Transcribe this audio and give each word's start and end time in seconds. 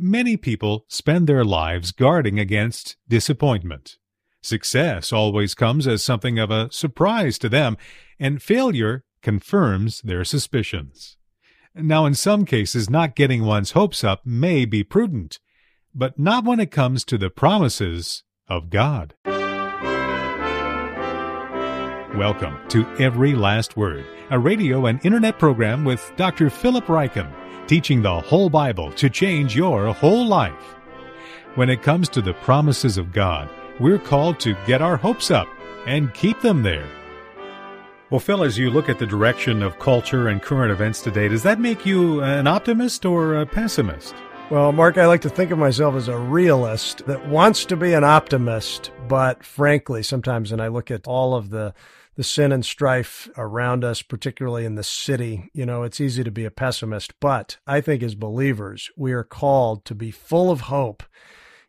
Many 0.00 0.36
people 0.36 0.84
spend 0.86 1.26
their 1.26 1.44
lives 1.44 1.90
guarding 1.90 2.38
against 2.38 2.96
disappointment. 3.08 3.96
Success 4.40 5.12
always 5.12 5.56
comes 5.56 5.88
as 5.88 6.04
something 6.04 6.38
of 6.38 6.52
a 6.52 6.70
surprise 6.70 7.36
to 7.38 7.48
them, 7.48 7.76
and 8.16 8.40
failure 8.40 9.02
confirms 9.22 10.00
their 10.02 10.24
suspicions. 10.24 11.16
Now, 11.74 12.06
in 12.06 12.14
some 12.14 12.44
cases, 12.44 12.88
not 12.88 13.16
getting 13.16 13.44
one's 13.44 13.72
hopes 13.72 14.04
up 14.04 14.24
may 14.24 14.64
be 14.66 14.84
prudent, 14.84 15.40
but 15.92 16.16
not 16.16 16.44
when 16.44 16.60
it 16.60 16.70
comes 16.70 17.04
to 17.06 17.18
the 17.18 17.28
promises 17.28 18.22
of 18.46 18.70
God. 18.70 19.14
Welcome 22.16 22.56
to 22.68 22.86
Every 23.00 23.34
Last 23.34 23.76
Word, 23.76 24.06
a 24.30 24.38
radio 24.38 24.86
and 24.86 25.04
internet 25.04 25.40
program 25.40 25.84
with 25.84 26.12
Dr. 26.16 26.50
Philip 26.50 26.86
Ryken, 26.86 27.32
teaching 27.68 28.02
the 28.02 28.20
whole 28.20 28.50
Bible 28.50 28.90
to 28.92 29.10
change 29.10 29.54
your 29.54 29.92
whole 29.92 30.26
life. 30.26 30.74
When 31.54 31.70
it 31.70 31.82
comes 31.82 32.08
to 32.10 32.22
the 32.22 32.32
promises 32.32 32.98
of 32.98 33.12
God, 33.12 33.48
we're 33.78 33.98
called 33.98 34.40
to 34.40 34.56
get 34.66 34.82
our 34.82 34.96
hopes 34.96 35.30
up 35.30 35.46
and 35.86 36.12
keep 36.14 36.40
them 36.40 36.62
there. 36.62 36.88
Well, 38.10 38.20
Phil, 38.20 38.42
as 38.42 38.56
you 38.56 38.70
look 38.70 38.88
at 38.88 38.98
the 38.98 39.06
direction 39.06 39.62
of 39.62 39.78
culture 39.78 40.28
and 40.28 40.40
current 40.40 40.72
events 40.72 41.02
today, 41.02 41.28
does 41.28 41.42
that 41.42 41.60
make 41.60 41.84
you 41.84 42.22
an 42.22 42.46
optimist 42.46 43.04
or 43.04 43.36
a 43.36 43.44
pessimist? 43.44 44.14
Well, 44.50 44.72
Mark, 44.72 44.96
I 44.96 45.06
like 45.06 45.20
to 45.20 45.28
think 45.28 45.50
of 45.50 45.58
myself 45.58 45.94
as 45.94 46.08
a 46.08 46.16
realist 46.16 47.04
that 47.04 47.28
wants 47.28 47.66
to 47.66 47.76
be 47.76 47.92
an 47.92 48.02
optimist, 48.02 48.90
but 49.06 49.44
frankly, 49.44 50.02
sometimes 50.02 50.50
when 50.50 50.60
I 50.60 50.68
look 50.68 50.90
at 50.90 51.06
all 51.06 51.34
of 51.34 51.50
the 51.50 51.74
the 52.18 52.24
sin 52.24 52.50
and 52.50 52.66
strife 52.66 53.30
around 53.38 53.84
us, 53.84 54.02
particularly 54.02 54.64
in 54.64 54.74
the 54.74 54.82
city, 54.82 55.48
you 55.54 55.64
know, 55.64 55.84
it's 55.84 56.00
easy 56.00 56.24
to 56.24 56.32
be 56.32 56.44
a 56.44 56.50
pessimist. 56.50 57.14
But 57.20 57.58
I 57.64 57.80
think 57.80 58.02
as 58.02 58.16
believers, 58.16 58.90
we 58.96 59.12
are 59.12 59.22
called 59.22 59.84
to 59.84 59.94
be 59.94 60.10
full 60.10 60.50
of 60.50 60.62
hope 60.62 61.04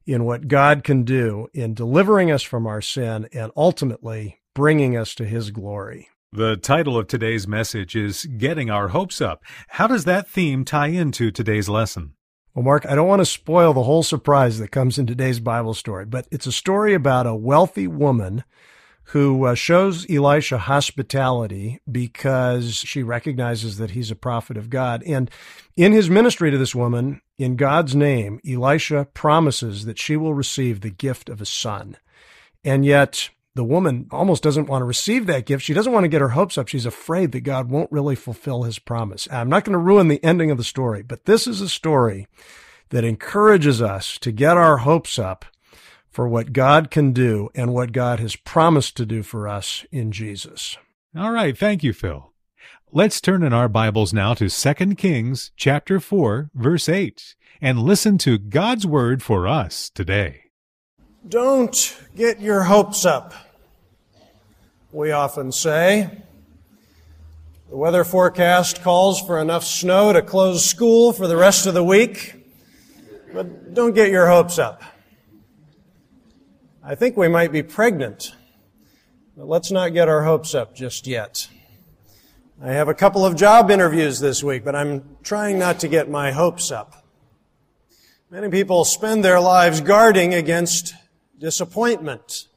in 0.08 0.26
what 0.26 0.48
God 0.48 0.84
can 0.84 1.04
do 1.04 1.50
in 1.54 1.76
delivering 1.76 2.32
us 2.32 2.42
from 2.42 2.66
our 2.66 2.82
sin 2.82 3.30
and 3.32 3.52
ultimately 3.56 4.40
bringing 4.56 4.98
us 4.98 5.14
to 5.16 5.26
his 5.26 5.52
glory. 5.52 6.10
The 6.32 6.58
title 6.58 6.98
of 6.98 7.06
today's 7.06 7.48
message 7.48 7.96
is 7.96 8.26
Getting 8.26 8.72
Our 8.72 8.88
Hopes 8.88 9.22
Up. 9.22 9.44
How 9.68 9.86
does 9.86 10.06
that 10.06 10.28
theme 10.28 10.66
tie 10.66 10.88
into 10.88 11.30
today's 11.30 11.70
lesson? 11.70 12.14
Well, 12.56 12.64
Mark, 12.66 12.88
I 12.88 12.96
don't 12.96 13.08
want 13.08 13.20
to 13.20 13.26
spoil 13.28 13.74
the 13.74 13.84
whole 13.84 14.02
surprise 14.02 14.58
that 14.58 14.72
comes 14.72 14.98
in 14.98 15.06
today's 15.06 15.40
Bible 15.40 15.76
story, 15.76 16.06
but 16.06 16.28
it's 16.32 16.48
a 16.48 16.52
story 16.52 16.96
about 16.96 17.28
a 17.28 17.36
wealthy 17.36 17.86
woman 17.86 18.44
who 19.10 19.44
uh, 19.44 19.56
shows 19.56 20.06
Elisha 20.08 20.60
hospitality 20.60 21.80
because 21.92 22.76
she 22.76 23.02
recognizes 23.02 23.78
that 23.78 23.92
he's 23.92 24.12
a 24.12 24.16
prophet 24.16 24.56
of 24.56 24.70
God. 24.70 25.02
And 25.04 25.32
in 25.76 25.94
his 25.94 26.12
ministry 26.12 26.52
to 26.52 26.60
this 26.60 26.76
woman, 26.76 27.22
in 27.40 27.56
God's 27.56 27.96
name, 27.96 28.40
Elisha 28.48 29.08
promises 29.16 29.86
that 29.86 29.98
she 29.98 30.16
will 30.16 30.36
receive 30.36 30.82
the 30.82 30.92
gift 30.92 31.28
of 31.28 31.42
a 31.42 31.46
son. 31.46 31.98
And 32.64 32.86
yet, 32.86 33.32
the 33.56 33.64
woman 33.64 34.08
almost 34.12 34.44
doesn't 34.44 34.68
want 34.68 34.84
to 34.84 34.86
receive 34.86 35.26
that 35.26 35.48
gift. 35.48 35.64
She 35.64 35.74
doesn't 35.74 35.92
want 35.92 36.04
to 36.04 36.10
get 36.10 36.22
her 36.22 36.30
hopes 36.30 36.56
up. 36.56 36.68
She's 36.68 36.86
afraid 36.86 37.32
that 37.32 37.42
God 37.42 37.72
won't 37.72 37.92
really 37.92 38.16
fulfill 38.16 38.62
his 38.62 38.78
promise. 38.78 39.28
I'm 39.32 39.50
not 39.50 39.66
going 39.66 39.74
to 39.74 39.80
ruin 39.80 40.08
the 40.08 40.24
ending 40.24 40.52
of 40.52 40.58
the 40.58 40.64
story, 40.64 41.02
but 41.02 41.26
this 41.26 41.48
is 41.48 41.62
a 41.62 41.70
story 41.70 42.28
that 42.90 43.04
encourages 43.04 43.82
us 43.82 44.20
to 44.20 44.32
get 44.32 44.56
our 44.56 44.78
hopes 44.78 45.18
up 45.18 45.46
for 46.10 46.28
what 46.28 46.54
God 46.54 46.92
can 46.92 47.12
do 47.12 47.50
and 47.56 47.74
what 47.74 47.92
God 47.92 48.20
has 48.20 48.36
promised 48.36 48.98
to 48.98 49.06
do 49.06 49.24
for 49.24 49.48
us 49.48 49.86
in 49.92 50.12
Jesus. 50.12 50.78
All 51.18 51.32
right. 51.32 51.58
Thank 51.58 51.84
you, 51.84 51.94
Phil. 51.94 52.32
Let's 52.92 53.22
turn 53.22 53.44
in 53.44 53.54
our 53.54 53.70
Bibles 53.70 54.14
now 54.14 54.34
to 54.34 54.50
2 54.50 54.96
Kings 54.96 55.52
chapter 55.56 56.00
4, 56.00 56.50
verse 56.54 56.90
8, 56.90 57.36
and 57.62 57.80
listen 57.80 58.18
to 58.20 58.38
God's 58.38 58.86
word 58.86 59.22
for 59.22 59.48
us 59.48 59.90
today. 59.90 60.44
Don't 61.28 62.00
get 62.16 62.40
your 62.40 62.64
hopes 62.64 63.06
up 63.06 63.34
we 64.92 65.12
often 65.12 65.52
say. 65.52 66.10
The 67.70 67.78
weather 67.78 68.04
forecast 68.04 68.82
calls 68.82 69.22
for 69.22 69.40
enough 69.40 69.64
snow 69.64 70.12
to 70.14 70.22
close 70.22 70.66
school 70.66 71.14
for 71.14 71.28
the 71.28 71.38
rest 71.38 71.68
of 71.68 71.76
the 71.76 71.84
week, 71.84 72.34
but 73.32 73.76
don't 73.76 73.94
get 73.94 74.10
your 74.10 74.28
hopes 74.28 74.58
up. 74.58 74.82
I 76.90 76.96
think 76.96 77.16
we 77.16 77.28
might 77.28 77.52
be 77.52 77.62
pregnant, 77.62 78.34
but 79.38 79.48
let's 79.48 79.70
not 79.70 79.94
get 79.94 80.10
our 80.10 80.24
hopes 80.24 80.56
up 80.56 80.74
just 80.74 81.06
yet. 81.06 81.48
I 82.60 82.72
have 82.72 82.88
a 82.88 82.96
couple 82.96 83.24
of 83.24 83.36
job 83.36 83.70
interviews 83.70 84.20
this 84.20 84.44
week, 84.44 84.66
but 84.66 84.76
I'm 84.76 85.18
trying 85.22 85.60
not 85.60 85.82
to 85.82 85.88
get 85.88 86.10
my 86.10 86.32
hopes 86.32 86.72
up. 86.72 87.06
Many 88.32 88.50
people 88.50 88.86
spend 88.86 89.24
their 89.24 89.40
lives 89.40 89.82
guarding 89.82 90.34
against 90.34 90.96
disappointment. 91.38 92.48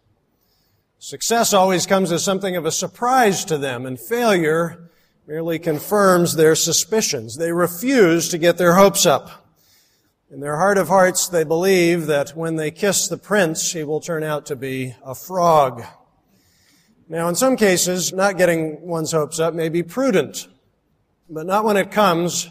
Success 0.99 1.53
always 1.53 1.85
comes 1.85 2.11
as 2.11 2.25
something 2.25 2.57
of 2.57 2.65
a 2.65 2.73
surprise 2.73 3.45
to 3.45 3.59
them, 3.59 3.85
and 3.85 4.01
failure 4.01 4.89
merely 5.27 5.59
confirms 5.59 6.37
their 6.37 6.55
suspicions. 6.55 7.37
They 7.37 7.53
refuse 7.53 8.31
to 8.31 8.39
get 8.39 8.57
their 8.57 8.77
hopes 8.77 9.05
up. 9.05 9.42
In 10.33 10.41
their 10.41 10.57
heart 10.57 10.79
of 10.79 10.89
hearts, 10.89 11.29
they 11.29 11.45
believe 11.45 12.07
that 12.07 12.31
when 12.31 12.57
they 12.57 12.71
kiss 12.71 13.07
the 13.07 13.19
prince, 13.19 13.73
he 13.73 13.85
will 13.85 14.01
turn 14.01 14.23
out 14.23 14.47
to 14.47 14.57
be 14.57 14.95
a 15.05 15.15
frog. 15.15 15.85
Now, 17.07 17.29
in 17.29 17.35
some 17.35 17.55
cases, 17.55 18.15
not 18.15 18.39
getting 18.39 18.81
one's 18.81 19.13
hopes 19.13 19.39
up 19.39 19.53
may 19.53 19.69
be 19.69 19.83
prudent, 19.83 20.49
but 21.29 21.45
not 21.45 21.67
when 21.67 21.77
it 21.77 21.91
comes 21.91 22.49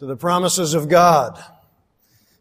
to 0.00 0.06
the 0.06 0.16
promises 0.16 0.74
of 0.74 0.88
God. 0.88 1.40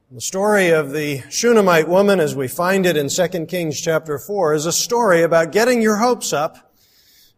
The 0.09 0.19
story 0.19 0.69
of 0.69 0.93
the 0.93 1.21
Shunammite 1.29 1.87
woman, 1.87 2.19
as 2.19 2.35
we 2.35 2.47
find 2.47 2.87
it 2.87 2.97
in 2.97 3.07
2 3.07 3.45
Kings 3.45 3.79
chapter 3.79 4.17
4, 4.17 4.55
is 4.55 4.65
a 4.65 4.71
story 4.71 5.21
about 5.21 5.51
getting 5.51 5.79
your 5.79 5.97
hopes 5.97 6.33
up 6.33 6.73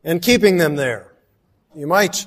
and 0.01 0.21
keeping 0.21 0.55
them 0.55 0.77
there. 0.77 1.13
You 1.75 1.87
might 1.87 2.25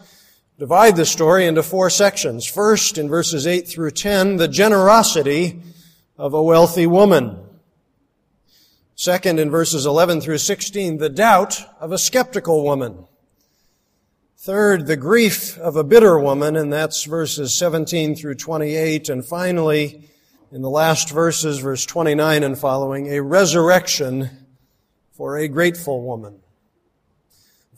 divide 0.60 0.94
the 0.94 1.06
story 1.06 1.46
into 1.46 1.62
four 1.62 1.88
sections. 1.88 2.44
First, 2.44 2.98
in 2.98 3.08
verses 3.08 3.46
8 3.46 3.66
through 3.66 3.92
10, 3.92 4.36
the 4.36 4.46
generosity 4.46 5.62
of 6.18 6.34
a 6.34 6.42
wealthy 6.42 6.86
woman. 6.86 7.38
Second, 8.94 9.40
in 9.40 9.50
verses 9.50 9.86
11 9.86 10.20
through 10.20 10.36
16, 10.36 10.98
the 10.98 11.08
doubt 11.08 11.64
of 11.80 11.92
a 11.92 11.98
skeptical 11.98 12.62
woman. 12.62 13.06
Third, 14.36 14.86
the 14.86 14.98
grief 14.98 15.56
of 15.56 15.76
a 15.76 15.84
bitter 15.84 16.18
woman, 16.18 16.56
and 16.56 16.70
that's 16.70 17.04
verses 17.04 17.54
17 17.54 18.14
through 18.14 18.34
28. 18.34 19.08
And 19.08 19.24
finally, 19.24 20.10
in 20.52 20.60
the 20.60 20.68
last 20.68 21.08
verses, 21.08 21.60
verse 21.60 21.86
29 21.86 22.42
and 22.42 22.58
following, 22.58 23.10
a 23.14 23.22
resurrection 23.22 24.28
for 25.12 25.38
a 25.38 25.48
grateful 25.48 26.02
woman. 26.02 26.38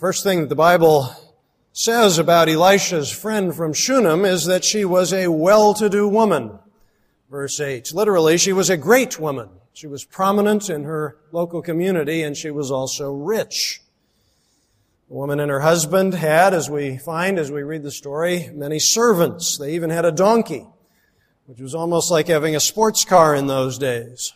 First 0.00 0.25
thing 0.25 0.41
that 0.41 0.49
the 0.49 0.56
Bible 0.56 1.14
says 1.72 2.18
about 2.18 2.48
Elisha's 2.48 3.10
friend 3.10 3.54
from 3.54 3.72
Shunem 3.72 4.24
is 4.24 4.44
that 4.44 4.64
she 4.64 4.84
was 4.84 5.12
a 5.12 5.28
well-to-do 5.28 6.06
woman. 6.08 6.58
Verse 7.30 7.58
8. 7.60 7.94
Literally, 7.94 8.36
she 8.36 8.52
was 8.52 8.68
a 8.68 8.76
great 8.76 9.18
woman. 9.18 9.48
She 9.72 9.86
was 9.86 10.04
prominent 10.04 10.68
in 10.68 10.84
her 10.84 11.16
local 11.32 11.62
community 11.62 12.22
and 12.22 12.36
she 12.36 12.50
was 12.50 12.70
also 12.70 13.12
rich. 13.12 13.80
The 15.08 15.14
woman 15.14 15.40
and 15.40 15.50
her 15.50 15.60
husband 15.60 16.14
had, 16.14 16.52
as 16.52 16.68
we 16.68 16.98
find 16.98 17.38
as 17.38 17.50
we 17.50 17.62
read 17.62 17.82
the 17.82 17.90
story, 17.90 18.50
many 18.52 18.78
servants. 18.78 19.56
They 19.58 19.74
even 19.74 19.90
had 19.90 20.04
a 20.04 20.12
donkey 20.12 20.66
which 21.46 21.60
was 21.60 21.74
almost 21.74 22.10
like 22.10 22.28
having 22.28 22.54
a 22.54 22.60
sports 22.60 23.04
car 23.04 23.34
in 23.34 23.46
those 23.46 23.78
days. 23.78 24.32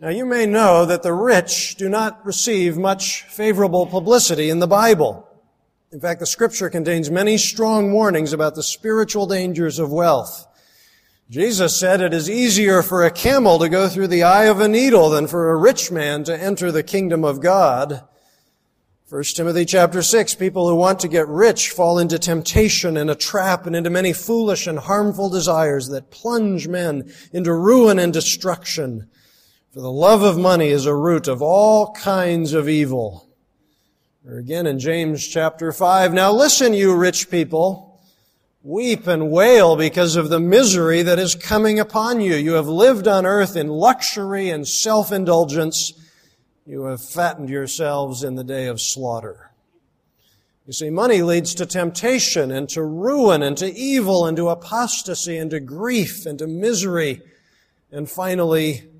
Now 0.00 0.08
you 0.08 0.24
may 0.24 0.46
know 0.46 0.86
that 0.86 1.02
the 1.02 1.12
rich 1.12 1.76
do 1.76 1.88
not 1.88 2.24
receive 2.24 2.76
much 2.76 3.22
favorable 3.22 3.86
publicity 3.86 4.50
in 4.50 4.58
the 4.58 4.66
Bible. 4.66 5.27
In 5.90 6.00
fact, 6.00 6.20
the 6.20 6.26
scripture 6.26 6.68
contains 6.68 7.10
many 7.10 7.38
strong 7.38 7.92
warnings 7.92 8.34
about 8.34 8.54
the 8.54 8.62
spiritual 8.62 9.26
dangers 9.26 9.78
of 9.78 9.90
wealth. 9.90 10.46
Jesus 11.30 11.78
said 11.78 12.02
it 12.02 12.12
is 12.12 12.28
easier 12.28 12.82
for 12.82 13.04
a 13.04 13.10
camel 13.10 13.58
to 13.58 13.70
go 13.70 13.88
through 13.88 14.08
the 14.08 14.22
eye 14.22 14.44
of 14.44 14.60
a 14.60 14.68
needle 14.68 15.08
than 15.08 15.26
for 15.26 15.50
a 15.50 15.56
rich 15.56 15.90
man 15.90 16.24
to 16.24 16.38
enter 16.38 16.70
the 16.70 16.82
kingdom 16.82 17.24
of 17.24 17.40
God. 17.40 18.06
1 19.08 19.22
Timothy 19.34 19.64
chapter 19.64 20.02
6, 20.02 20.34
people 20.34 20.68
who 20.68 20.74
want 20.74 21.00
to 21.00 21.08
get 21.08 21.26
rich 21.26 21.70
fall 21.70 21.98
into 21.98 22.18
temptation 22.18 22.98
and 22.98 23.08
a 23.08 23.14
trap 23.14 23.66
and 23.66 23.74
into 23.74 23.88
many 23.88 24.12
foolish 24.12 24.66
and 24.66 24.78
harmful 24.78 25.30
desires 25.30 25.88
that 25.88 26.10
plunge 26.10 26.68
men 26.68 27.10
into 27.32 27.54
ruin 27.54 27.98
and 27.98 28.12
destruction. 28.12 29.08
For 29.72 29.80
the 29.80 29.90
love 29.90 30.22
of 30.22 30.36
money 30.36 30.68
is 30.68 30.84
a 30.84 30.94
root 30.94 31.28
of 31.28 31.40
all 31.40 31.92
kinds 31.94 32.52
of 32.52 32.68
evil. 32.68 33.27
Or 34.28 34.36
again 34.36 34.66
in 34.66 34.78
James 34.78 35.26
chapter 35.26 35.72
5, 35.72 36.12
now 36.12 36.30
listen 36.30 36.74
you 36.74 36.94
rich 36.94 37.30
people, 37.30 37.98
weep 38.62 39.06
and 39.06 39.30
wail 39.30 39.74
because 39.74 40.16
of 40.16 40.28
the 40.28 40.38
misery 40.38 41.00
that 41.00 41.18
is 41.18 41.34
coming 41.34 41.80
upon 41.80 42.20
you. 42.20 42.34
You 42.34 42.52
have 42.52 42.68
lived 42.68 43.08
on 43.08 43.24
earth 43.24 43.56
in 43.56 43.68
luxury 43.68 44.50
and 44.50 44.68
self-indulgence 44.68 45.94
you 46.66 46.84
have 46.84 47.00
fattened 47.00 47.48
yourselves 47.48 48.22
in 48.22 48.34
the 48.34 48.44
day 48.44 48.66
of 48.66 48.82
slaughter. 48.82 49.50
You 50.66 50.74
see, 50.74 50.90
money 50.90 51.22
leads 51.22 51.54
to 51.54 51.64
temptation 51.64 52.50
and 52.50 52.68
to 52.68 52.82
ruin 52.82 53.42
and 53.42 53.56
to 53.56 53.72
evil 53.72 54.26
and 54.26 54.36
to 54.36 54.50
apostasy 54.50 55.38
and 55.38 55.50
to 55.52 55.60
grief 55.60 56.26
and 56.26 56.38
to 56.38 56.46
misery 56.46 57.22
and 57.90 58.10
finally 58.10 58.90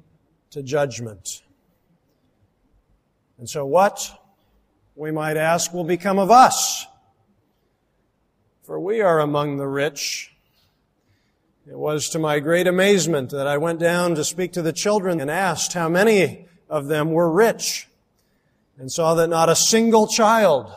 to 0.52 0.62
judgment. 0.62 1.42
And 3.36 3.46
so 3.46 3.66
what, 3.66 4.17
we 4.98 5.12
might 5.12 5.36
ask, 5.36 5.72
will 5.72 5.84
become 5.84 6.18
of 6.18 6.28
us? 6.28 6.84
For 8.64 8.80
we 8.80 9.00
are 9.00 9.20
among 9.20 9.56
the 9.56 9.68
rich. 9.68 10.34
It 11.70 11.78
was 11.78 12.08
to 12.10 12.18
my 12.18 12.40
great 12.40 12.66
amazement 12.66 13.30
that 13.30 13.46
I 13.46 13.58
went 13.58 13.78
down 13.78 14.16
to 14.16 14.24
speak 14.24 14.52
to 14.54 14.62
the 14.62 14.72
children 14.72 15.20
and 15.20 15.30
asked 15.30 15.72
how 15.72 15.88
many 15.88 16.48
of 16.68 16.88
them 16.88 17.12
were 17.12 17.30
rich 17.30 17.86
and 18.76 18.90
saw 18.90 19.14
that 19.14 19.28
not 19.28 19.48
a 19.48 19.54
single 19.54 20.08
child 20.08 20.74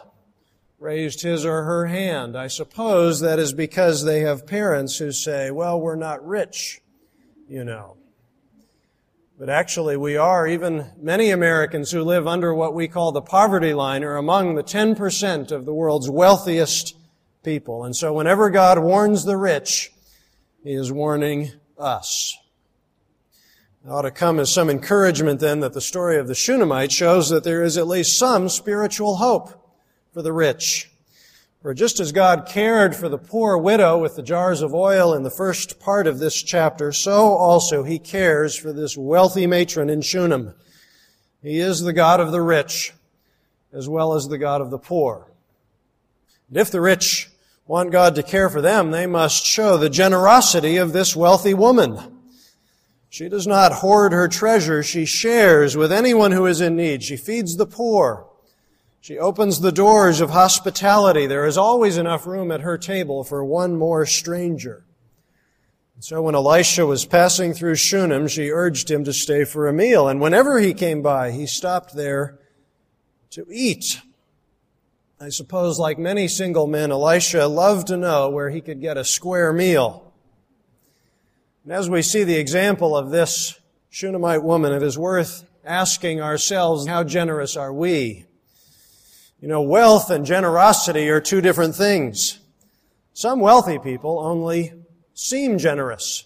raised 0.77 1.21
his 1.21 1.43
or 1.43 1.63
her 1.63 1.87
hand. 1.87 2.37
I 2.37 2.45
suppose 2.45 3.21
that 3.21 3.39
is 3.39 3.53
because 3.53 4.05
they 4.05 4.19
have 4.19 4.45
parents 4.45 4.99
who 4.99 5.11
say, 5.11 5.49
well, 5.49 5.81
we're 5.81 5.95
not 5.95 6.25
rich, 6.25 6.79
you 7.49 7.63
know. 7.63 7.97
But 9.41 9.49
actually 9.49 9.97
we 9.97 10.17
are. 10.17 10.45
Even 10.45 10.91
many 11.01 11.31
Americans 11.31 11.89
who 11.89 12.03
live 12.03 12.27
under 12.27 12.53
what 12.53 12.75
we 12.75 12.87
call 12.87 13.11
the 13.11 13.23
poverty 13.23 13.73
line 13.73 14.03
are 14.03 14.15
among 14.15 14.53
the 14.53 14.61
10% 14.61 15.51
of 15.51 15.65
the 15.65 15.73
world's 15.73 16.07
wealthiest 16.07 16.95
people. 17.43 17.83
And 17.83 17.95
so 17.95 18.13
whenever 18.13 18.51
God 18.51 18.77
warns 18.77 19.25
the 19.25 19.37
rich, 19.37 19.93
He 20.63 20.73
is 20.73 20.91
warning 20.91 21.53
us. 21.75 22.37
It 23.83 23.89
ought 23.89 24.03
to 24.03 24.11
come 24.11 24.39
as 24.39 24.53
some 24.53 24.69
encouragement 24.69 25.39
then 25.39 25.61
that 25.61 25.73
the 25.73 25.81
story 25.81 26.19
of 26.19 26.27
the 26.27 26.35
Shunammite 26.35 26.91
shows 26.91 27.29
that 27.29 27.43
there 27.43 27.63
is 27.63 27.79
at 27.79 27.87
least 27.87 28.19
some 28.19 28.47
spiritual 28.47 29.15
hope 29.15 29.75
for 30.13 30.21
the 30.21 30.33
rich. 30.33 30.90
For 31.61 31.75
just 31.75 31.99
as 31.99 32.11
God 32.11 32.47
cared 32.47 32.95
for 32.95 33.07
the 33.07 33.19
poor 33.19 33.55
widow 33.55 33.99
with 33.99 34.15
the 34.15 34.23
jars 34.23 34.63
of 34.63 34.73
oil 34.73 35.13
in 35.13 35.21
the 35.21 35.29
first 35.29 35.79
part 35.79 36.07
of 36.07 36.17
this 36.17 36.41
chapter, 36.41 36.91
so 36.91 37.33
also 37.33 37.83
He 37.83 37.99
cares 37.99 38.55
for 38.55 38.73
this 38.73 38.97
wealthy 38.97 39.45
matron 39.45 39.87
in 39.87 40.01
Shunem. 40.01 40.55
He 41.43 41.59
is 41.59 41.81
the 41.81 41.93
God 41.93 42.19
of 42.19 42.31
the 42.31 42.41
rich 42.41 42.93
as 43.71 43.87
well 43.87 44.13
as 44.13 44.27
the 44.27 44.39
God 44.39 44.61
of 44.61 44.71
the 44.71 44.79
poor. 44.79 45.27
And 46.49 46.57
if 46.57 46.71
the 46.71 46.81
rich 46.81 47.29
want 47.67 47.91
God 47.91 48.15
to 48.15 48.23
care 48.23 48.49
for 48.49 48.61
them, 48.61 48.89
they 48.89 49.05
must 49.05 49.45
show 49.45 49.77
the 49.77 49.89
generosity 49.89 50.77
of 50.77 50.93
this 50.93 51.15
wealthy 51.15 51.53
woman. 51.53 52.21
She 53.09 53.29
does 53.29 53.45
not 53.45 53.71
hoard 53.71 54.13
her 54.13 54.27
treasure. 54.27 54.81
She 54.81 55.05
shares 55.05 55.77
with 55.77 55.91
anyone 55.91 56.31
who 56.31 56.47
is 56.47 56.59
in 56.59 56.75
need. 56.75 57.03
She 57.03 57.17
feeds 57.17 57.55
the 57.55 57.67
poor. 57.67 58.30
She 59.01 59.17
opens 59.17 59.59
the 59.59 59.71
doors 59.71 60.21
of 60.21 60.29
hospitality. 60.29 61.25
There 61.25 61.47
is 61.47 61.57
always 61.57 61.97
enough 61.97 62.27
room 62.27 62.51
at 62.51 62.61
her 62.61 62.77
table 62.77 63.23
for 63.23 63.43
one 63.43 63.75
more 63.75 64.05
stranger. 64.05 64.85
And 65.95 66.03
so 66.03 66.21
when 66.21 66.35
Elisha 66.35 66.85
was 66.85 67.03
passing 67.03 67.53
through 67.53 67.75
Shunem, 67.75 68.27
she 68.27 68.51
urged 68.51 68.91
him 68.91 69.03
to 69.05 69.11
stay 69.11 69.43
for 69.43 69.67
a 69.67 69.73
meal. 69.73 70.07
And 70.07 70.21
whenever 70.21 70.59
he 70.59 70.75
came 70.75 71.01
by, 71.01 71.31
he 71.31 71.47
stopped 71.47 71.95
there 71.95 72.37
to 73.31 73.47
eat. 73.51 74.01
I 75.19 75.29
suppose 75.29 75.79
like 75.79 75.97
many 75.97 76.27
single 76.27 76.67
men, 76.67 76.91
Elisha 76.91 77.47
loved 77.47 77.87
to 77.87 77.97
know 77.97 78.29
where 78.29 78.51
he 78.51 78.61
could 78.61 78.81
get 78.81 78.97
a 78.97 79.03
square 79.03 79.51
meal. 79.51 80.13
And 81.63 81.73
as 81.73 81.89
we 81.89 82.03
see 82.03 82.23
the 82.23 82.37
example 82.37 82.95
of 82.95 83.09
this 83.09 83.59
Shunammite 83.89 84.43
woman, 84.43 84.73
it 84.73 84.83
is 84.83 84.97
worth 84.97 85.43
asking 85.65 86.21
ourselves, 86.21 86.85
how 86.85 87.03
generous 87.03 87.57
are 87.57 87.73
we? 87.73 88.27
You 89.41 89.47
know, 89.47 89.63
wealth 89.63 90.11
and 90.11 90.23
generosity 90.23 91.09
are 91.09 91.19
two 91.19 91.41
different 91.41 91.75
things. 91.75 92.39
Some 93.13 93.39
wealthy 93.39 93.79
people 93.79 94.19
only 94.19 94.71
seem 95.15 95.57
generous. 95.57 96.25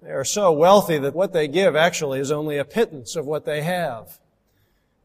They 0.00 0.12
are 0.12 0.24
so 0.24 0.52
wealthy 0.52 0.96
that 0.98 1.14
what 1.14 1.32
they 1.32 1.48
give 1.48 1.74
actually 1.74 2.20
is 2.20 2.30
only 2.30 2.56
a 2.56 2.64
pittance 2.64 3.16
of 3.16 3.26
what 3.26 3.46
they 3.46 3.62
have. 3.62 4.20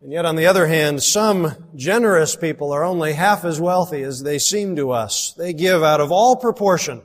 And 0.01 0.11
yet 0.11 0.25
on 0.25 0.35
the 0.35 0.45
other 0.45 0.67
hand, 0.67 1.01
some 1.01 1.55
generous 1.75 2.35
people 2.35 2.71
are 2.71 2.83
only 2.83 3.13
half 3.13 3.43
as 3.43 3.59
wealthy 3.59 4.03
as 4.03 4.21
they 4.21 4.37
seem 4.37 4.75
to 4.75 4.91
us. 4.91 5.33
They 5.35 5.51
give 5.51 5.81
out 5.81 6.01
of 6.01 6.11
all 6.11 6.35
proportion 6.35 7.01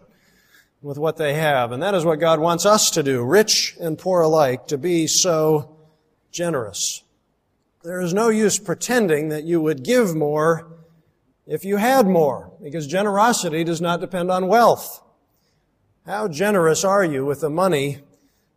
with 0.82 0.98
what 0.98 1.16
they 1.16 1.32
have. 1.32 1.72
And 1.72 1.82
that 1.82 1.94
is 1.94 2.04
what 2.04 2.20
God 2.20 2.40
wants 2.40 2.66
us 2.66 2.90
to 2.90 3.02
do, 3.02 3.24
rich 3.24 3.74
and 3.80 3.98
poor 3.98 4.20
alike, 4.20 4.66
to 4.66 4.76
be 4.76 5.06
so 5.06 5.76
generous. 6.30 7.02
There 7.82 8.00
is 8.02 8.12
no 8.12 8.28
use 8.28 8.58
pretending 8.58 9.30
that 9.30 9.44
you 9.44 9.60
would 9.60 9.82
give 9.82 10.14
more 10.14 10.66
if 11.46 11.64
you 11.64 11.78
had 11.78 12.06
more, 12.06 12.52
because 12.62 12.86
generosity 12.86 13.64
does 13.64 13.80
not 13.80 14.00
depend 14.00 14.30
on 14.30 14.46
wealth. 14.46 15.02
How 16.06 16.28
generous 16.28 16.84
are 16.84 17.02
you 17.02 17.24
with 17.24 17.40
the 17.40 17.50
money 17.50 17.98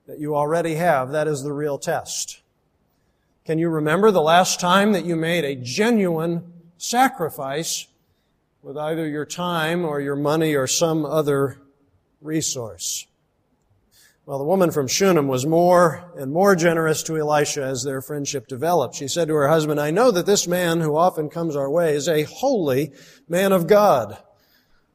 that 0.08 0.20
you 0.20 0.36
already 0.36 0.76
have? 0.76 1.12
That 1.12 1.28
is 1.28 1.42
the 1.42 1.54
real 1.54 1.78
test. 1.78 2.42
Can 3.46 3.60
you 3.60 3.70
remember 3.70 4.12
the 4.12 4.22
last 4.22 4.60
time 4.60 4.92
that 4.92 5.06
you 5.06 5.16
made 5.16 5.46
a 5.46 5.56
genuine 5.56 6.52
sacrifice 6.78 7.88
with 8.62 8.78
either 8.78 9.08
your 9.08 9.26
time 9.26 9.86
or 9.86 10.02
your 10.02 10.16
money 10.16 10.54
or 10.54 10.68
some 10.68 11.06
other 11.06 11.58
resource? 12.22 13.08
Well, 14.26 14.38
the 14.38 14.46
woman 14.46 14.72
from 14.72 14.88
Shunem 14.88 15.28
was 15.28 15.46
more 15.46 16.10
and 16.16 16.32
more 16.32 16.56
generous 16.56 17.04
to 17.04 17.18
Elisha 17.18 17.62
as 17.62 17.84
their 17.84 18.02
friendship 18.02 18.48
developed. 18.48 18.96
She 18.96 19.10
said 19.10 19.28
to 19.28 19.34
her 19.34 19.50
husband, 19.50 19.82
I 19.82 19.92
know 19.92 20.12
that 20.12 20.26
this 20.26 20.48
man 20.48 20.80
who 20.80 20.96
often 20.96 21.30
comes 21.30 21.58
our 21.58 21.70
way 21.70 21.94
is 21.94 22.08
a 22.08 22.24
holy 22.24 22.94
man 23.28 23.52
of 23.52 23.68
God. 23.68 24.18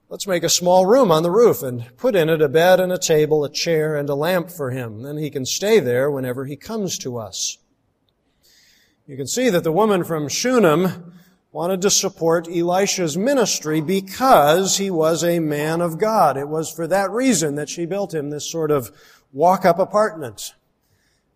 Let's 0.08 0.26
make 0.26 0.44
a 0.44 0.48
small 0.48 0.86
room 0.86 1.12
on 1.12 1.22
the 1.22 1.30
roof 1.30 1.62
and 1.62 1.94
put 1.98 2.16
in 2.16 2.30
it 2.30 2.40
a 2.40 2.48
bed 2.48 2.80
and 2.80 2.90
a 2.90 2.96
table, 2.96 3.44
a 3.44 3.52
chair, 3.52 3.96
and 3.96 4.08
a 4.08 4.14
lamp 4.14 4.50
for 4.50 4.70
him. 4.70 5.02
Then 5.02 5.18
he 5.18 5.28
can 5.28 5.44
stay 5.44 5.78
there 5.78 6.10
whenever 6.10 6.46
he 6.46 6.56
comes 6.56 6.96
to 7.00 7.18
us. 7.18 7.58
You 9.06 9.18
can 9.18 9.26
see 9.26 9.50
that 9.50 9.62
the 9.62 9.72
woman 9.72 10.04
from 10.04 10.30
Shunem 10.30 11.12
wanted 11.52 11.80
to 11.82 11.90
support 11.90 12.48
Elisha's 12.48 13.16
ministry 13.16 13.80
because 13.80 14.76
he 14.76 14.90
was 14.90 15.24
a 15.24 15.40
man 15.40 15.80
of 15.80 15.98
God. 15.98 16.36
It 16.36 16.48
was 16.48 16.70
for 16.70 16.86
that 16.86 17.10
reason 17.10 17.54
that 17.56 17.68
she 17.68 17.86
built 17.86 18.14
him 18.14 18.30
this 18.30 18.50
sort 18.50 18.70
of 18.70 18.90
walk 19.32 19.64
up 19.64 19.78
apartment. 19.78 20.54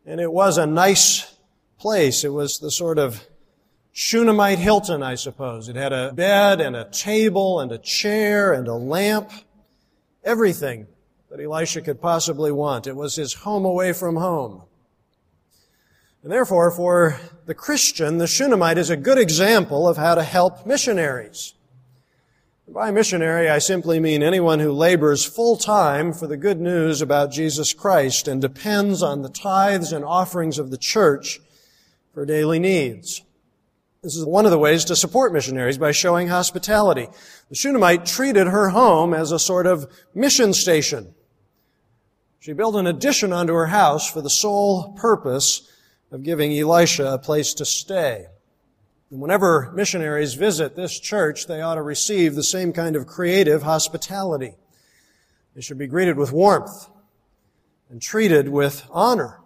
And 0.04 0.20
it 0.20 0.32
was 0.32 0.58
a 0.58 0.66
nice 0.66 1.36
place. 1.78 2.24
It 2.24 2.32
was 2.32 2.58
the 2.58 2.70
sort 2.70 2.98
of 2.98 3.26
Shunammite 3.92 4.58
Hilton, 4.58 5.02
I 5.02 5.14
suppose. 5.14 5.68
It 5.68 5.76
had 5.76 5.92
a 5.92 6.12
bed 6.12 6.60
and 6.60 6.74
a 6.74 6.88
table 6.90 7.60
and 7.60 7.70
a 7.70 7.78
chair 7.78 8.52
and 8.52 8.66
a 8.66 8.74
lamp. 8.74 9.30
Everything 10.24 10.86
that 11.30 11.40
Elisha 11.40 11.80
could 11.80 12.00
possibly 12.00 12.52
want. 12.52 12.86
It 12.86 12.96
was 12.96 13.16
his 13.16 13.34
home 13.34 13.64
away 13.64 13.92
from 13.92 14.16
home. 14.16 14.62
And 16.22 16.30
therefore, 16.30 16.70
for 16.70 17.18
the 17.46 17.54
Christian, 17.54 18.18
the 18.18 18.26
Shunammite 18.26 18.78
is 18.78 18.90
a 18.90 18.96
good 18.96 19.18
example 19.18 19.88
of 19.88 19.96
how 19.96 20.14
to 20.14 20.22
help 20.22 20.64
missionaries. 20.64 21.54
By 22.68 22.90
missionary, 22.90 23.50
I 23.50 23.58
simply 23.58 23.98
mean 23.98 24.22
anyone 24.22 24.60
who 24.60 24.72
labors 24.72 25.24
full 25.24 25.56
time 25.56 26.12
for 26.12 26.26
the 26.26 26.36
good 26.36 26.60
news 26.60 27.02
about 27.02 27.32
Jesus 27.32 27.72
Christ 27.72 28.28
and 28.28 28.40
depends 28.40 29.02
on 29.02 29.22
the 29.22 29.28
tithes 29.28 29.92
and 29.92 30.04
offerings 30.04 30.58
of 30.58 30.70
the 30.70 30.78
church 30.78 31.40
for 32.14 32.24
daily 32.24 32.58
needs. 32.58 33.22
This 34.02 34.16
is 34.16 34.24
one 34.24 34.44
of 34.44 34.50
the 34.52 34.58
ways 34.58 34.84
to 34.86 34.96
support 34.96 35.32
missionaries 35.32 35.76
by 35.76 35.92
showing 35.92 36.28
hospitality. 36.28 37.08
The 37.48 37.54
Shunammite 37.56 38.06
treated 38.06 38.46
her 38.46 38.70
home 38.70 39.12
as 39.12 39.32
a 39.32 39.38
sort 39.38 39.66
of 39.66 39.86
mission 40.14 40.52
station. 40.52 41.14
She 42.40 42.52
built 42.52 42.76
an 42.76 42.86
addition 42.86 43.32
onto 43.32 43.52
her 43.52 43.66
house 43.66 44.10
for 44.10 44.20
the 44.20 44.30
sole 44.30 44.92
purpose 44.94 45.68
of 46.10 46.22
giving 46.22 46.56
Elisha 46.56 47.12
a 47.12 47.18
place 47.18 47.54
to 47.54 47.64
stay. 47.64 48.26
Whenever 49.20 49.70
missionaries 49.74 50.32
visit 50.34 50.74
this 50.74 50.98
church, 50.98 51.46
they 51.46 51.60
ought 51.60 51.74
to 51.74 51.82
receive 51.82 52.34
the 52.34 52.42
same 52.42 52.72
kind 52.72 52.96
of 52.96 53.06
creative 53.06 53.62
hospitality. 53.62 54.54
They 55.54 55.60
should 55.60 55.76
be 55.76 55.86
greeted 55.86 56.16
with 56.16 56.32
warmth 56.32 56.88
and 57.90 58.00
treated 58.00 58.48
with 58.48 58.86
honor. 58.90 59.38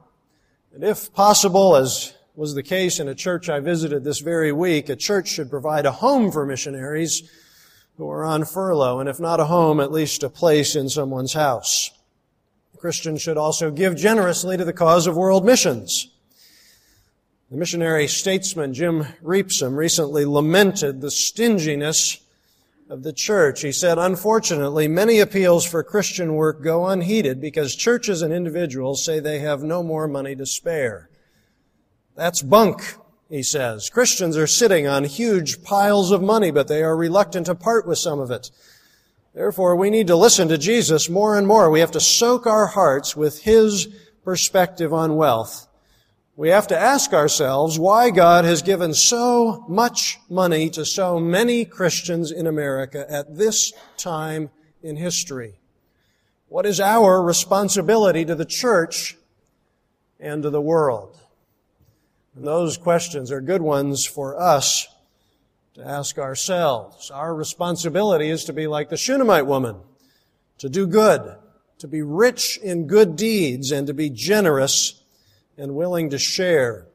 And 0.73 0.85
if 0.85 1.13
possible, 1.13 1.75
as 1.75 2.15
was 2.37 2.55
the 2.55 2.63
case 2.63 3.01
in 3.01 3.09
a 3.09 3.15
church 3.15 3.49
I 3.49 3.59
visited 3.59 4.05
this 4.05 4.21
very 4.21 4.53
week, 4.53 4.89
a 4.89 4.95
church 4.95 5.27
should 5.27 5.51
provide 5.51 5.85
a 5.85 5.91
home 5.91 6.31
for 6.31 6.47
missionaries 6.47 7.29
who 7.97 8.09
are 8.09 8.25
on 8.25 8.45
furlough, 8.45 9.01
and 9.01 9.09
if 9.09 9.19
not 9.19 9.41
a 9.41 9.47
home, 9.47 9.81
at 9.81 9.91
least 9.91 10.23
a 10.23 10.31
place 10.31 10.77
in 10.77 10.89
someone's 10.89 11.33
house. 11.33 11.91
Christians 12.77 13.21
should 13.21 13.39
also 13.39 13.73
give 13.73 13.97
generously 13.97 14.57
to 14.57 14.65
the 14.65 14.73
cause 14.73 15.09
of 15.09 15.17
world 15.17 15.45
missions. 15.45 16.09
The 17.49 17.57
missionary 17.57 18.09
statesman 18.09 18.75
Jim 18.75 19.05
Reapsome 19.23 19.77
recently 19.77 20.25
lamented 20.25 21.01
the 21.01 21.13
stinginess 21.13 22.19
of 22.91 23.05
the 23.05 23.13
church. 23.13 23.63
He 23.63 23.71
said, 23.71 23.99
unfortunately, 23.99 24.89
many 24.89 25.21
appeals 25.21 25.65
for 25.65 25.85
Christian 25.85 26.35
work 26.35 26.61
go 26.61 26.87
unheeded 26.89 27.41
because 27.41 27.77
churches 27.77 28.21
and 28.21 28.35
individuals 28.35 29.05
say 29.05 29.21
they 29.21 29.39
have 29.39 29.63
no 29.63 29.85
more 29.85 30.09
money 30.09 30.35
to 30.35 30.45
spare. 30.45 31.09
That's 32.17 32.43
bunk, 32.43 32.97
he 33.29 33.45
says. 33.45 33.91
Christians 33.91 34.37
are 34.37 34.49
sitting 34.49 34.89
on 34.89 35.05
huge 35.05 35.63
piles 35.63 36.11
of 36.11 36.21
money, 36.21 36.51
but 36.51 36.67
they 36.67 36.83
are 36.83 36.97
reluctant 36.97 37.47
to 37.47 37.55
part 37.55 37.87
with 37.87 37.99
some 37.99 38.19
of 38.19 38.33
it. 38.33 38.51
Therefore, 39.35 39.77
we 39.77 39.91
need 39.91 40.09
to 40.09 40.17
listen 40.17 40.49
to 40.49 40.59
Jesus 40.59 41.09
more 41.09 41.39
and 41.39 41.47
more. 41.47 41.71
We 41.71 41.79
have 41.79 41.93
to 41.93 42.01
soak 42.01 42.45
our 42.45 42.67
hearts 42.67 43.15
with 43.15 43.43
His 43.43 43.87
perspective 44.25 44.93
on 44.93 45.15
wealth. 45.15 45.69
We 46.39 46.51
have 46.51 46.67
to 46.67 46.79
ask 46.79 47.15
ourselves 47.15 47.79
why 47.79 48.11
God 48.11 48.45
has 48.45 48.61
given 48.61 48.93
so 48.93 49.65
much 49.69 50.19
money 50.29 50.69
to 50.71 50.85
so 50.85 51.19
many 51.19 51.65
Christians 51.65 52.31
in 52.31 52.47
America 52.47 53.07
at 53.11 53.39
this 53.39 53.73
time 53.97 54.51
in 54.83 54.97
history. 54.97 55.55
What 56.49 56.67
is 56.67 56.79
our 56.79 57.23
responsibility 57.23 58.27
to 58.27 58.35
the 58.35 58.45
church 58.45 59.17
and 60.21 60.43
to 60.43 60.51
the 60.51 60.61
world? 60.61 61.19
And 62.35 62.47
those 62.47 62.77
questions 62.77 63.33
are 63.33 63.41
good 63.41 63.63
ones 63.63 64.05
for 64.05 64.39
us 64.39 64.87
to 65.73 65.83
ask 65.83 66.19
ourselves. 66.19 67.11
Our 67.11 67.35
responsibility 67.35 68.29
is 68.29 68.45
to 68.45 68.53
be 68.53 68.67
like 68.67 68.91
the 68.91 68.99
Shunammite 68.99 69.47
woman, 69.47 69.77
to 70.59 70.69
do 70.69 70.87
good, 70.87 71.35
to 71.79 71.89
be 71.89 72.03
rich 72.03 72.59
in 72.59 72.87
good 72.87 73.17
deeds, 73.17 73.73
and 73.73 73.87
to 73.87 73.95
be 73.95 74.11
generous 74.11 75.03
and 75.57 75.75
willing 75.75 76.11
to 76.11 76.19
share. 76.19 76.87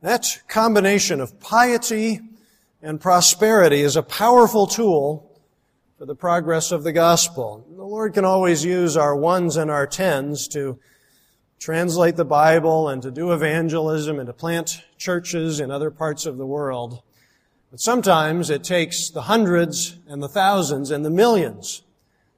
That 0.00 0.42
combination 0.48 1.20
of 1.20 1.40
piety 1.40 2.20
and 2.82 3.00
prosperity 3.00 3.80
is 3.80 3.96
a 3.96 4.02
powerful 4.02 4.66
tool 4.66 5.40
for 5.98 6.06
the 6.06 6.14
progress 6.14 6.70
of 6.70 6.84
the 6.84 6.92
gospel. 6.92 7.66
The 7.74 7.82
Lord 7.82 8.14
can 8.14 8.24
always 8.24 8.64
use 8.64 8.96
our 8.96 9.16
ones 9.16 9.56
and 9.56 9.70
our 9.70 9.86
tens 9.86 10.46
to 10.48 10.78
translate 11.58 12.14
the 12.14 12.24
Bible 12.24 12.88
and 12.88 13.02
to 13.02 13.10
do 13.10 13.32
evangelism 13.32 14.20
and 14.20 14.28
to 14.28 14.32
plant 14.32 14.84
churches 14.96 15.58
in 15.58 15.72
other 15.72 15.90
parts 15.90 16.24
of 16.24 16.38
the 16.38 16.46
world. 16.46 17.02
But 17.72 17.80
sometimes 17.80 18.48
it 18.48 18.62
takes 18.62 19.10
the 19.10 19.22
hundreds 19.22 19.98
and 20.06 20.22
the 20.22 20.28
thousands 20.28 20.92
and 20.92 21.04
the 21.04 21.10
millions 21.10 21.82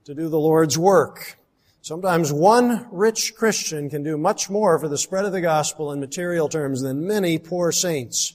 to 0.05 0.15
do 0.15 0.31
the 0.31 0.41
Lord's 0.41 0.79
work. 0.79 1.39
Sometimes 1.83 2.31
one 2.31 2.87
rich 2.93 3.35
Christian 3.35 3.89
can 3.89 4.03
do 4.03 4.19
much 4.19 4.51
more 4.51 4.79
for 4.79 4.87
the 4.87 4.99
spread 4.99 5.25
of 5.25 5.33
the 5.33 5.41
gospel 5.41 5.91
in 5.93 6.01
material 6.01 6.49
terms 6.49 6.83
than 6.83 7.07
many 7.07 7.39
poor 7.39 7.73
saints. 7.73 8.35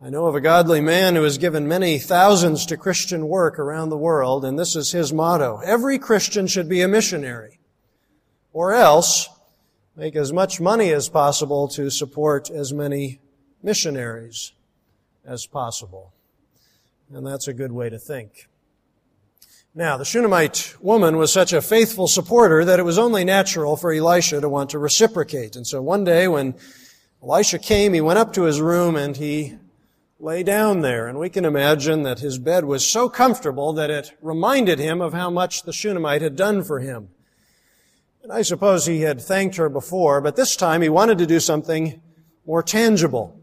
I 0.00 0.10
know 0.10 0.26
of 0.26 0.34
a 0.34 0.40
godly 0.40 0.80
man 0.80 1.14
who 1.14 1.22
has 1.22 1.38
given 1.38 1.66
many 1.66 1.98
thousands 1.98 2.66
to 2.66 2.76
Christian 2.76 3.28
work 3.28 3.58
around 3.58 3.88
the 3.88 3.96
world, 3.96 4.44
and 4.44 4.58
this 4.58 4.76
is 4.76 4.92
his 4.92 5.12
motto. 5.12 5.60
Every 5.64 5.98
Christian 5.98 6.46
should 6.48 6.68
be 6.68 6.82
a 6.82 6.88
missionary, 6.88 7.60
or 8.52 8.74
else 8.74 9.28
make 9.96 10.16
as 10.16 10.32
much 10.32 10.60
money 10.60 10.90
as 10.90 11.08
possible 11.08 11.68
to 11.68 11.88
support 11.88 12.50
as 12.50 12.72
many 12.72 13.20
missionaries 13.62 14.52
as 15.24 15.46
possible. 15.46 16.12
And 17.10 17.26
that's 17.26 17.48
a 17.48 17.54
good 17.54 17.72
way 17.72 17.88
to 17.88 17.98
think. 17.98 18.48
Now, 19.74 19.96
the 19.96 20.04
Shunammite 20.04 20.76
woman 20.82 21.16
was 21.16 21.32
such 21.32 21.54
a 21.54 21.62
faithful 21.62 22.06
supporter 22.06 22.62
that 22.62 22.78
it 22.78 22.84
was 22.84 22.98
only 22.98 23.24
natural 23.24 23.74
for 23.74 23.90
Elisha 23.90 24.38
to 24.38 24.48
want 24.48 24.68
to 24.70 24.78
reciprocate. 24.78 25.56
And 25.56 25.66
so 25.66 25.80
one 25.80 26.04
day 26.04 26.28
when 26.28 26.56
Elisha 27.22 27.58
came, 27.58 27.94
he 27.94 28.02
went 28.02 28.18
up 28.18 28.34
to 28.34 28.42
his 28.42 28.60
room 28.60 28.96
and 28.96 29.16
he 29.16 29.56
lay 30.20 30.42
down 30.42 30.82
there. 30.82 31.08
And 31.08 31.18
we 31.18 31.30
can 31.30 31.46
imagine 31.46 32.02
that 32.02 32.18
his 32.18 32.38
bed 32.38 32.66
was 32.66 32.86
so 32.86 33.08
comfortable 33.08 33.72
that 33.72 33.88
it 33.88 34.12
reminded 34.20 34.78
him 34.78 35.00
of 35.00 35.14
how 35.14 35.30
much 35.30 35.62
the 35.62 35.72
Shunammite 35.72 36.20
had 36.20 36.36
done 36.36 36.62
for 36.62 36.80
him. 36.80 37.08
And 38.22 38.30
I 38.30 38.42
suppose 38.42 38.84
he 38.84 39.00
had 39.00 39.22
thanked 39.22 39.56
her 39.56 39.70
before, 39.70 40.20
but 40.20 40.36
this 40.36 40.54
time 40.54 40.82
he 40.82 40.90
wanted 40.90 41.16
to 41.16 41.26
do 41.26 41.40
something 41.40 42.02
more 42.44 42.62
tangible. 42.62 43.40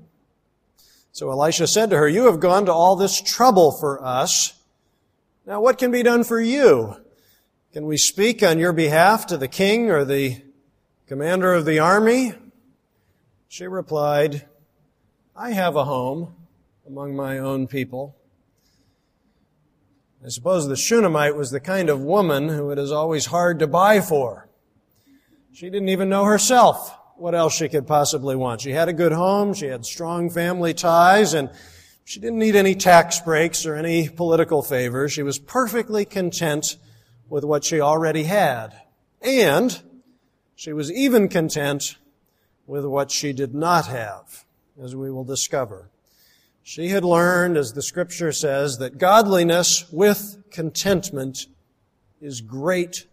So 1.12 1.32
Elisha 1.32 1.66
said 1.66 1.90
to 1.90 1.98
her, 1.98 2.08
You 2.08 2.28
have 2.28 2.40
gone 2.40 2.68
to 2.68 2.72
all 2.72 2.96
this 2.96 3.20
trouble 3.20 3.72
for 3.72 4.06
us 4.06 4.54
now, 5.50 5.60
what 5.62 5.80
can 5.80 5.90
be 5.90 6.04
done 6.04 6.24
for 6.24 6.40
you? 6.40 6.96
Can 7.74 7.88
we 7.88 7.98
speak 7.98 8.44
on 8.44 8.60
your 8.60 8.72
behalf 8.72 9.26
to 9.26 9.36
the 9.36 9.48
king 9.48 9.90
or 9.90 10.06
the 10.06 10.44
commander 11.08 11.56
of 11.56 11.66
the 11.66 11.80
army? 11.80 12.34
She 13.48 13.66
replied, 13.66 14.48
I 15.36 15.50
have 15.54 15.76
a 15.76 15.86
home 15.86 16.36
among 16.86 17.16
my 17.16 17.40
own 17.40 17.66
people. 17.66 18.16
I 20.24 20.30
suppose 20.30 20.68
the 20.68 20.76
Shunammite 20.76 21.36
was 21.36 21.50
the 21.50 21.60
kind 21.60 21.90
of 21.90 22.00
woman 22.00 22.50
who 22.50 22.70
it 22.70 22.78
is 22.78 22.92
always 22.92 23.26
hard 23.26 23.58
to 23.58 23.66
buy 23.66 24.02
for. 24.02 24.48
She 25.52 25.72
didn't 25.72 25.90
even 25.90 26.10
know 26.10 26.26
herself 26.26 26.96
what 27.16 27.34
else 27.34 27.56
she 27.56 27.70
could 27.70 27.88
possibly 27.88 28.36
want. 28.36 28.62
She 28.62 28.74
had 28.74 28.88
a 28.88 28.94
good 28.94 29.14
home, 29.14 29.56
she 29.56 29.66
had 29.66 29.84
strong 29.84 30.30
family 30.30 30.76
ties, 30.76 31.34
and 31.34 31.50
she 32.10 32.20
didn't 32.20 32.40
need 32.40 32.56
any 32.56 32.74
tax 32.74 33.20
breaks 33.20 33.68
or 33.68 33.76
any 33.76 34.10
political 34.10 34.64
favors. 34.64 35.12
She 35.12 35.22
was 35.22 35.38
perfectly 35.38 36.06
content 36.06 36.76
with 37.30 37.44
what 37.44 37.64
she 37.64 37.80
already 37.80 38.24
had. 38.24 38.70
And 39.22 39.80
she 40.56 40.74
was 40.74 40.92
even 40.92 41.30
content 41.30 41.98
with 42.66 42.84
what 42.84 43.12
she 43.12 43.32
did 43.32 43.54
not 43.54 43.86
have, 43.86 44.44
as 44.82 44.96
we 44.96 45.12
will 45.12 45.24
discover. 45.24 45.92
She 46.64 46.88
had 46.88 47.06
learned, 47.06 47.58
as 47.58 47.74
the 47.74 47.84
scripture 47.84 48.32
says, 48.32 48.80
that 48.80 48.98
godliness 48.98 49.86
with 49.92 50.42
contentment 50.50 51.46
is 52.20 52.42
great 52.42 53.06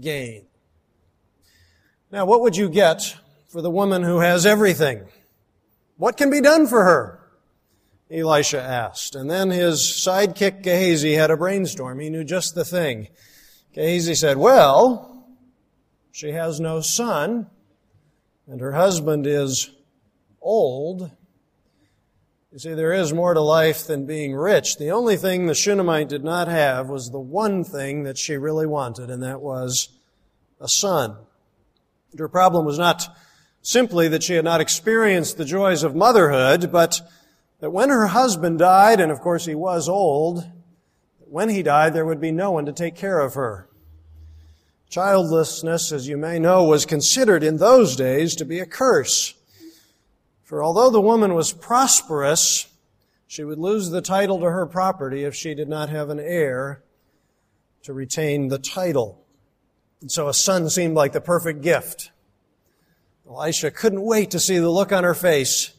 gain. 0.00 0.44
Now, 2.12 2.24
what 2.24 2.40
would 2.40 2.56
you 2.56 2.68
get 2.68 3.16
for 3.48 3.60
the 3.60 3.70
woman 3.70 4.04
who 4.04 4.20
has 4.20 4.46
everything? 4.46 5.08
What 5.96 6.16
can 6.16 6.30
be 6.30 6.40
done 6.40 6.68
for 6.68 6.84
her? 6.84 7.23
Elisha 8.10 8.60
asked. 8.60 9.14
And 9.14 9.30
then 9.30 9.50
his 9.50 9.80
sidekick 9.80 10.62
Gehazi 10.62 11.14
had 11.14 11.30
a 11.30 11.36
brainstorm. 11.36 11.98
He 11.98 12.10
knew 12.10 12.24
just 12.24 12.54
the 12.54 12.64
thing. 12.64 13.08
Gehazi 13.72 14.14
said, 14.14 14.36
well, 14.36 15.26
she 16.12 16.30
has 16.30 16.60
no 16.60 16.80
son, 16.80 17.48
and 18.46 18.60
her 18.60 18.72
husband 18.72 19.26
is 19.26 19.70
old. 20.40 21.10
You 22.52 22.58
see, 22.60 22.74
there 22.74 22.92
is 22.92 23.12
more 23.12 23.34
to 23.34 23.40
life 23.40 23.86
than 23.86 24.06
being 24.06 24.32
rich. 24.32 24.76
The 24.76 24.92
only 24.92 25.16
thing 25.16 25.46
the 25.46 25.56
Shunammite 25.56 26.08
did 26.08 26.22
not 26.22 26.46
have 26.46 26.88
was 26.88 27.10
the 27.10 27.18
one 27.18 27.64
thing 27.64 28.04
that 28.04 28.16
she 28.16 28.36
really 28.36 28.66
wanted, 28.66 29.10
and 29.10 29.24
that 29.24 29.40
was 29.40 29.88
a 30.60 30.68
son. 30.68 31.16
Her 32.16 32.28
problem 32.28 32.64
was 32.64 32.78
not 32.78 33.08
simply 33.62 34.06
that 34.06 34.22
she 34.22 34.34
had 34.34 34.44
not 34.44 34.60
experienced 34.60 35.36
the 35.36 35.44
joys 35.44 35.82
of 35.82 35.96
motherhood, 35.96 36.70
but 36.70 37.00
that 37.60 37.70
when 37.70 37.88
her 37.88 38.06
husband 38.08 38.58
died, 38.58 39.00
and 39.00 39.10
of 39.10 39.20
course 39.20 39.46
he 39.46 39.54
was 39.54 39.88
old, 39.88 40.38
that 40.38 41.28
when 41.28 41.48
he 41.48 41.62
died, 41.62 41.94
there 41.94 42.04
would 42.04 42.20
be 42.20 42.32
no 42.32 42.50
one 42.50 42.66
to 42.66 42.72
take 42.72 42.94
care 42.94 43.20
of 43.20 43.34
her. 43.34 43.68
Childlessness, 44.90 45.92
as 45.92 46.06
you 46.06 46.16
may 46.16 46.38
know, 46.38 46.64
was 46.64 46.86
considered 46.86 47.42
in 47.42 47.56
those 47.56 47.96
days 47.96 48.36
to 48.36 48.44
be 48.44 48.60
a 48.60 48.66
curse. 48.66 49.34
For 50.42 50.62
although 50.62 50.90
the 50.90 51.00
woman 51.00 51.34
was 51.34 51.52
prosperous, 51.52 52.68
she 53.26 53.42
would 53.42 53.58
lose 53.58 53.90
the 53.90 54.02
title 54.02 54.38
to 54.40 54.50
her 54.50 54.66
property 54.66 55.24
if 55.24 55.34
she 55.34 55.54
did 55.54 55.68
not 55.68 55.88
have 55.88 56.10
an 56.10 56.20
heir 56.20 56.82
to 57.82 57.92
retain 57.92 58.48
the 58.48 58.58
title. 58.58 59.24
And 60.00 60.12
so 60.12 60.28
a 60.28 60.34
son 60.34 60.68
seemed 60.70 60.94
like 60.94 61.12
the 61.12 61.20
perfect 61.20 61.62
gift. 61.62 62.10
Elisha 63.28 63.70
couldn't 63.70 64.02
wait 64.02 64.30
to 64.30 64.38
see 64.38 64.58
the 64.58 64.70
look 64.70 64.92
on 64.92 65.02
her 65.02 65.14
face 65.14 65.72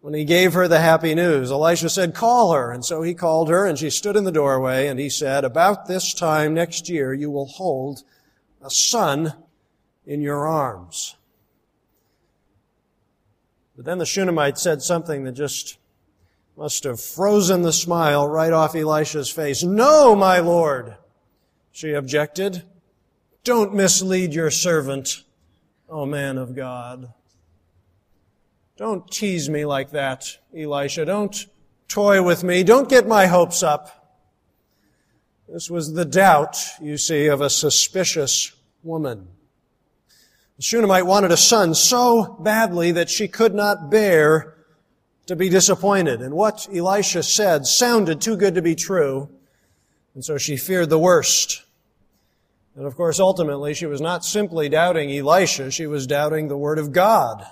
when 0.00 0.14
he 0.14 0.24
gave 0.24 0.52
her 0.52 0.68
the 0.68 0.80
happy 0.80 1.14
news. 1.14 1.50
Elisha 1.50 1.90
said, 1.90 2.14
call 2.14 2.52
her. 2.52 2.70
And 2.70 2.84
so 2.84 3.02
he 3.02 3.14
called 3.14 3.48
her 3.48 3.66
and 3.66 3.78
she 3.78 3.90
stood 3.90 4.16
in 4.16 4.24
the 4.24 4.32
doorway 4.32 4.86
and 4.86 4.98
he 4.98 5.10
said, 5.10 5.44
about 5.44 5.86
this 5.86 6.14
time 6.14 6.54
next 6.54 6.88
year 6.88 7.12
you 7.12 7.30
will 7.30 7.46
hold 7.46 8.02
a 8.62 8.70
son 8.70 9.34
in 10.06 10.20
your 10.20 10.46
arms. 10.46 11.16
But 13.76 13.84
then 13.84 13.98
the 13.98 14.06
Shunammite 14.06 14.58
said 14.58 14.82
something 14.82 15.24
that 15.24 15.32
just 15.32 15.78
must 16.56 16.82
have 16.82 17.00
frozen 17.00 17.62
the 17.62 17.72
smile 17.72 18.26
right 18.26 18.52
off 18.52 18.74
Elisha's 18.74 19.30
face. 19.30 19.62
No, 19.62 20.16
my 20.16 20.40
lord, 20.40 20.96
she 21.70 21.92
objected. 21.92 22.64
Don't 23.44 23.74
mislead 23.74 24.34
your 24.34 24.50
servant, 24.50 25.22
O 25.88 26.04
man 26.04 26.36
of 26.36 26.56
God. 26.56 27.12
Don't 28.78 29.10
tease 29.10 29.50
me 29.50 29.64
like 29.64 29.90
that, 29.90 30.38
Elisha. 30.56 31.04
Don't 31.04 31.46
toy 31.88 32.22
with 32.22 32.44
me. 32.44 32.62
Don't 32.62 32.88
get 32.88 33.08
my 33.08 33.26
hopes 33.26 33.64
up. 33.64 34.14
This 35.48 35.68
was 35.68 35.94
the 35.94 36.04
doubt, 36.04 36.56
you 36.80 36.96
see, 36.96 37.26
of 37.26 37.40
a 37.40 37.50
suspicious 37.50 38.54
woman. 38.84 39.26
The 40.58 40.62
Shunammite 40.62 41.06
wanted 41.06 41.32
a 41.32 41.36
son 41.36 41.74
so 41.74 42.36
badly 42.38 42.92
that 42.92 43.10
she 43.10 43.26
could 43.26 43.52
not 43.52 43.90
bear 43.90 44.54
to 45.26 45.34
be 45.34 45.48
disappointed. 45.48 46.22
And 46.22 46.34
what 46.34 46.68
Elisha 46.72 47.24
said 47.24 47.66
sounded 47.66 48.20
too 48.20 48.36
good 48.36 48.54
to 48.54 48.62
be 48.62 48.76
true. 48.76 49.28
And 50.14 50.24
so 50.24 50.38
she 50.38 50.56
feared 50.56 50.88
the 50.88 51.00
worst. 51.00 51.64
And 52.76 52.86
of 52.86 52.94
course, 52.94 53.18
ultimately, 53.18 53.74
she 53.74 53.86
was 53.86 54.00
not 54.00 54.24
simply 54.24 54.68
doubting 54.68 55.10
Elisha, 55.10 55.72
she 55.72 55.88
was 55.88 56.06
doubting 56.06 56.46
the 56.46 56.56
Word 56.56 56.78
of 56.78 56.92
God 56.92 57.44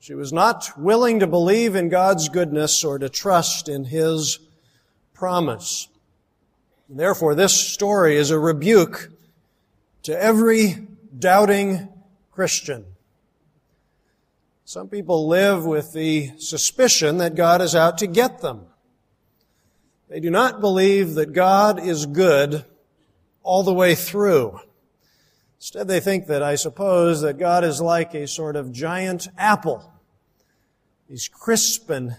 She 0.00 0.14
was 0.14 0.32
not 0.32 0.70
willing 0.78 1.20
to 1.20 1.26
believe 1.26 1.74
in 1.74 1.88
God's 1.88 2.28
goodness 2.28 2.84
or 2.84 2.98
to 2.98 3.08
trust 3.08 3.68
in 3.68 3.84
His 3.84 4.38
promise. 5.12 5.88
And 6.88 6.98
therefore, 6.98 7.34
this 7.34 7.54
story 7.54 8.16
is 8.16 8.30
a 8.30 8.38
rebuke 8.38 9.10
to 10.04 10.18
every 10.18 10.86
doubting 11.18 11.88
Christian. 12.30 12.84
Some 14.64 14.88
people 14.88 15.26
live 15.26 15.64
with 15.66 15.92
the 15.92 16.32
suspicion 16.38 17.18
that 17.18 17.34
God 17.34 17.60
is 17.60 17.74
out 17.74 17.98
to 17.98 18.06
get 18.06 18.40
them. 18.40 18.66
They 20.08 20.20
do 20.20 20.30
not 20.30 20.60
believe 20.60 21.14
that 21.14 21.32
God 21.32 21.80
is 21.80 22.06
good 22.06 22.64
all 23.42 23.62
the 23.62 23.74
way 23.74 23.94
through. 23.94 24.60
Instead, 25.58 25.88
they 25.88 26.00
think 26.00 26.26
that, 26.28 26.42
I 26.42 26.54
suppose, 26.54 27.20
that 27.22 27.38
God 27.38 27.64
is 27.64 27.80
like 27.80 28.14
a 28.14 28.28
sort 28.28 28.54
of 28.54 28.72
giant 28.72 29.28
apple. 29.36 29.92
He's 31.08 31.28
crisp 31.28 31.90
and 31.90 32.16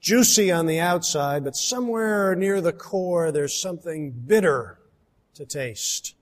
juicy 0.00 0.50
on 0.50 0.66
the 0.66 0.80
outside, 0.80 1.44
but 1.44 1.54
somewhere 1.54 2.34
near 2.34 2.60
the 2.60 2.72
core 2.72 3.30
there's 3.30 3.60
something 3.60 4.10
bitter 4.10 4.78
to 5.34 5.46
taste. 5.46 6.14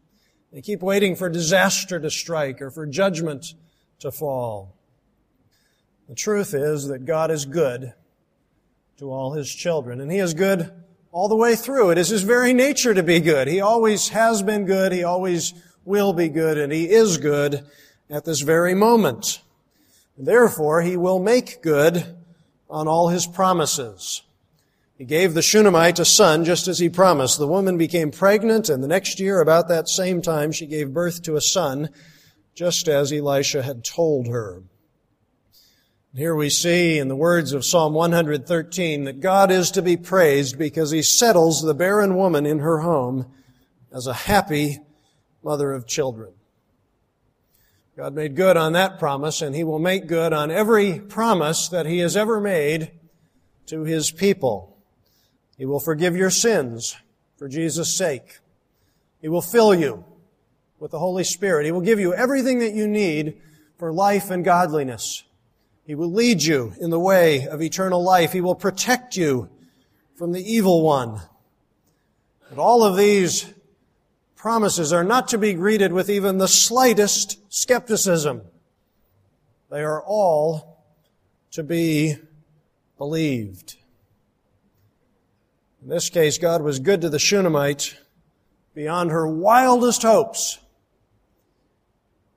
They 0.52 0.60
keep 0.60 0.82
waiting 0.82 1.16
for 1.16 1.28
disaster 1.28 1.98
to 1.98 2.10
strike 2.10 2.60
or 2.60 2.70
for 2.70 2.86
judgment 2.86 3.54
to 4.00 4.12
fall. 4.12 4.76
The 6.08 6.14
truth 6.14 6.52
is 6.52 6.88
that 6.88 7.06
God 7.06 7.30
is 7.30 7.46
good 7.46 7.94
to 8.98 9.10
all 9.10 9.32
His 9.32 9.52
children, 9.52 10.00
and 10.00 10.12
He 10.12 10.18
is 10.18 10.34
good 10.34 10.70
all 11.10 11.28
the 11.28 11.36
way 11.36 11.56
through. 11.56 11.90
It 11.90 11.98
is 11.98 12.10
His 12.10 12.22
very 12.22 12.52
nature 12.52 12.92
to 12.92 13.02
be 13.02 13.20
good. 13.20 13.48
He 13.48 13.60
always 13.60 14.10
has 14.10 14.42
been 14.42 14.66
good. 14.66 14.92
He 14.92 15.04
always 15.04 15.54
will 15.84 16.12
be 16.12 16.28
good, 16.28 16.58
and 16.58 16.72
He 16.72 16.90
is 16.90 17.18
good 17.18 17.66
at 18.10 18.24
this 18.24 18.40
very 18.40 18.74
moment. 18.74 19.40
Therefore, 20.16 20.82
He 20.82 20.96
will 20.96 21.18
make 21.18 21.62
good 21.62 22.16
on 22.68 22.88
all 22.88 23.08
His 23.08 23.26
promises. 23.26 24.22
He 24.96 25.04
gave 25.04 25.34
the 25.34 25.42
Shunammite 25.42 25.98
a 25.98 26.04
son 26.04 26.44
just 26.44 26.68
as 26.68 26.78
He 26.78 26.88
promised. 26.88 27.38
The 27.38 27.48
woman 27.48 27.76
became 27.76 28.10
pregnant, 28.10 28.68
and 28.68 28.82
the 28.82 28.88
next 28.88 29.18
year, 29.18 29.40
about 29.40 29.68
that 29.68 29.88
same 29.88 30.22
time, 30.22 30.52
she 30.52 30.66
gave 30.66 30.94
birth 30.94 31.22
to 31.22 31.36
a 31.36 31.40
son, 31.40 31.90
just 32.54 32.88
as 32.88 33.12
Elisha 33.12 33.62
had 33.62 33.84
told 33.84 34.28
her. 34.28 34.62
Here 36.16 36.36
we 36.36 36.48
see 36.48 36.98
in 36.98 37.08
the 37.08 37.16
words 37.16 37.52
of 37.52 37.64
Psalm 37.64 37.92
113 37.92 39.02
that 39.02 39.18
God 39.18 39.50
is 39.50 39.72
to 39.72 39.82
be 39.82 39.96
praised 39.96 40.56
because 40.56 40.92
He 40.92 41.02
settles 41.02 41.60
the 41.60 41.74
barren 41.74 42.14
woman 42.14 42.46
in 42.46 42.60
her 42.60 42.78
home 42.78 43.26
as 43.92 44.06
a 44.06 44.12
happy 44.12 44.78
mother 45.44 45.72
of 45.72 45.86
children. 45.86 46.32
God 47.96 48.14
made 48.14 48.34
good 48.34 48.56
on 48.56 48.72
that 48.72 48.98
promise, 48.98 49.40
and 49.40 49.54
He 49.54 49.62
will 49.62 49.78
make 49.78 50.08
good 50.08 50.32
on 50.32 50.50
every 50.50 50.98
promise 50.98 51.68
that 51.68 51.86
He 51.86 51.98
has 51.98 52.16
ever 52.16 52.40
made 52.40 52.90
to 53.66 53.84
His 53.84 54.10
people. 54.10 54.76
He 55.56 55.64
will 55.64 55.78
forgive 55.78 56.16
your 56.16 56.30
sins 56.30 56.96
for 57.36 57.48
Jesus' 57.48 57.96
sake. 57.96 58.40
He 59.20 59.28
will 59.28 59.42
fill 59.42 59.74
you 59.74 60.04
with 60.80 60.90
the 60.90 60.98
Holy 60.98 61.22
Spirit. 61.22 61.66
He 61.66 61.72
will 61.72 61.80
give 61.80 62.00
you 62.00 62.12
everything 62.12 62.58
that 62.58 62.74
you 62.74 62.88
need 62.88 63.40
for 63.78 63.92
life 63.92 64.30
and 64.30 64.44
godliness. 64.44 65.22
He 65.86 65.94
will 65.94 66.12
lead 66.12 66.42
you 66.42 66.74
in 66.80 66.90
the 66.90 66.98
way 66.98 67.46
of 67.46 67.62
eternal 67.62 68.02
life. 68.02 68.32
He 68.32 68.40
will 68.40 68.54
protect 68.56 69.16
you 69.16 69.48
from 70.16 70.32
the 70.32 70.42
evil 70.42 70.82
one. 70.82 71.20
But 72.50 72.58
all 72.58 72.82
of 72.82 72.96
these 72.96 73.53
promises 74.44 74.92
are 74.92 75.02
not 75.02 75.28
to 75.28 75.38
be 75.38 75.54
greeted 75.54 75.90
with 75.90 76.10
even 76.10 76.36
the 76.36 76.46
slightest 76.46 77.38
skepticism. 77.48 78.42
They 79.70 79.80
are 79.80 80.02
all 80.02 80.84
to 81.52 81.62
be 81.62 82.16
believed. 82.98 83.76
In 85.82 85.88
this 85.88 86.10
case, 86.10 86.36
God 86.36 86.60
was 86.60 86.78
good 86.78 87.00
to 87.00 87.08
the 87.08 87.18
Shunammite 87.18 87.96
beyond 88.74 89.12
her 89.12 89.26
wildest 89.26 90.02
hopes. 90.02 90.58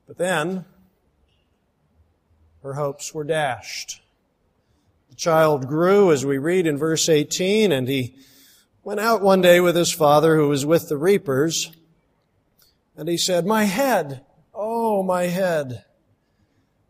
But 0.08 0.18
then, 0.18 0.64
her 2.64 2.76
hopes 2.76 3.14
were 3.14 3.26
dashed. 3.26 4.00
The 5.10 5.18
child 5.18 5.68
grew, 5.68 6.14
as 6.14 6.26
we 6.26 6.38
read 6.38 6.68
in 6.68 6.78
verse 6.78 7.10
18, 7.10 7.74
and 7.74 7.86
he 7.86 8.16
went 8.86 9.02
out 9.02 9.22
one 9.22 9.42
day 9.42 9.60
with 9.60 9.76
his 9.76 9.92
father 9.92 10.38
who 10.38 10.48
was 10.48 10.66
with 10.66 10.88
the 10.88 10.96
reapers. 10.96 11.74
And 12.98 13.08
he 13.08 13.18
said, 13.18 13.46
My 13.46 13.66
head, 13.66 14.26
oh, 14.54 15.04
my 15.04 15.24
head. 15.24 15.86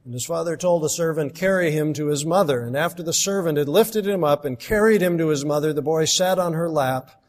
And 0.06 0.14
his 0.14 0.26
father 0.26 0.56
told 0.56 0.82
the 0.82 0.90
servant, 0.90 1.36
Carry 1.36 1.70
him 1.72 1.94
to 1.94 2.08
his 2.08 2.26
mother. 2.26 2.62
And 2.62 2.78
after 2.78 3.04
the 3.04 3.12
servant 3.12 3.58
had 3.58 3.68
lifted 3.68 4.08
him 4.08 4.24
up 4.24 4.46
and 4.46 4.58
carried 4.58 5.02
him 5.02 5.18
to 5.18 5.28
his 5.28 5.44
mother, 5.44 5.74
the 5.74 5.82
boy 5.82 6.06
sat 6.06 6.40
on 6.40 6.54
her 6.54 6.70
lap 6.70 7.22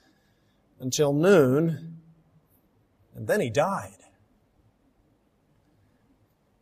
until 0.78 1.12
noon, 1.12 1.96
and 3.16 3.26
then 3.26 3.40
he 3.40 3.50
died. 3.50 3.96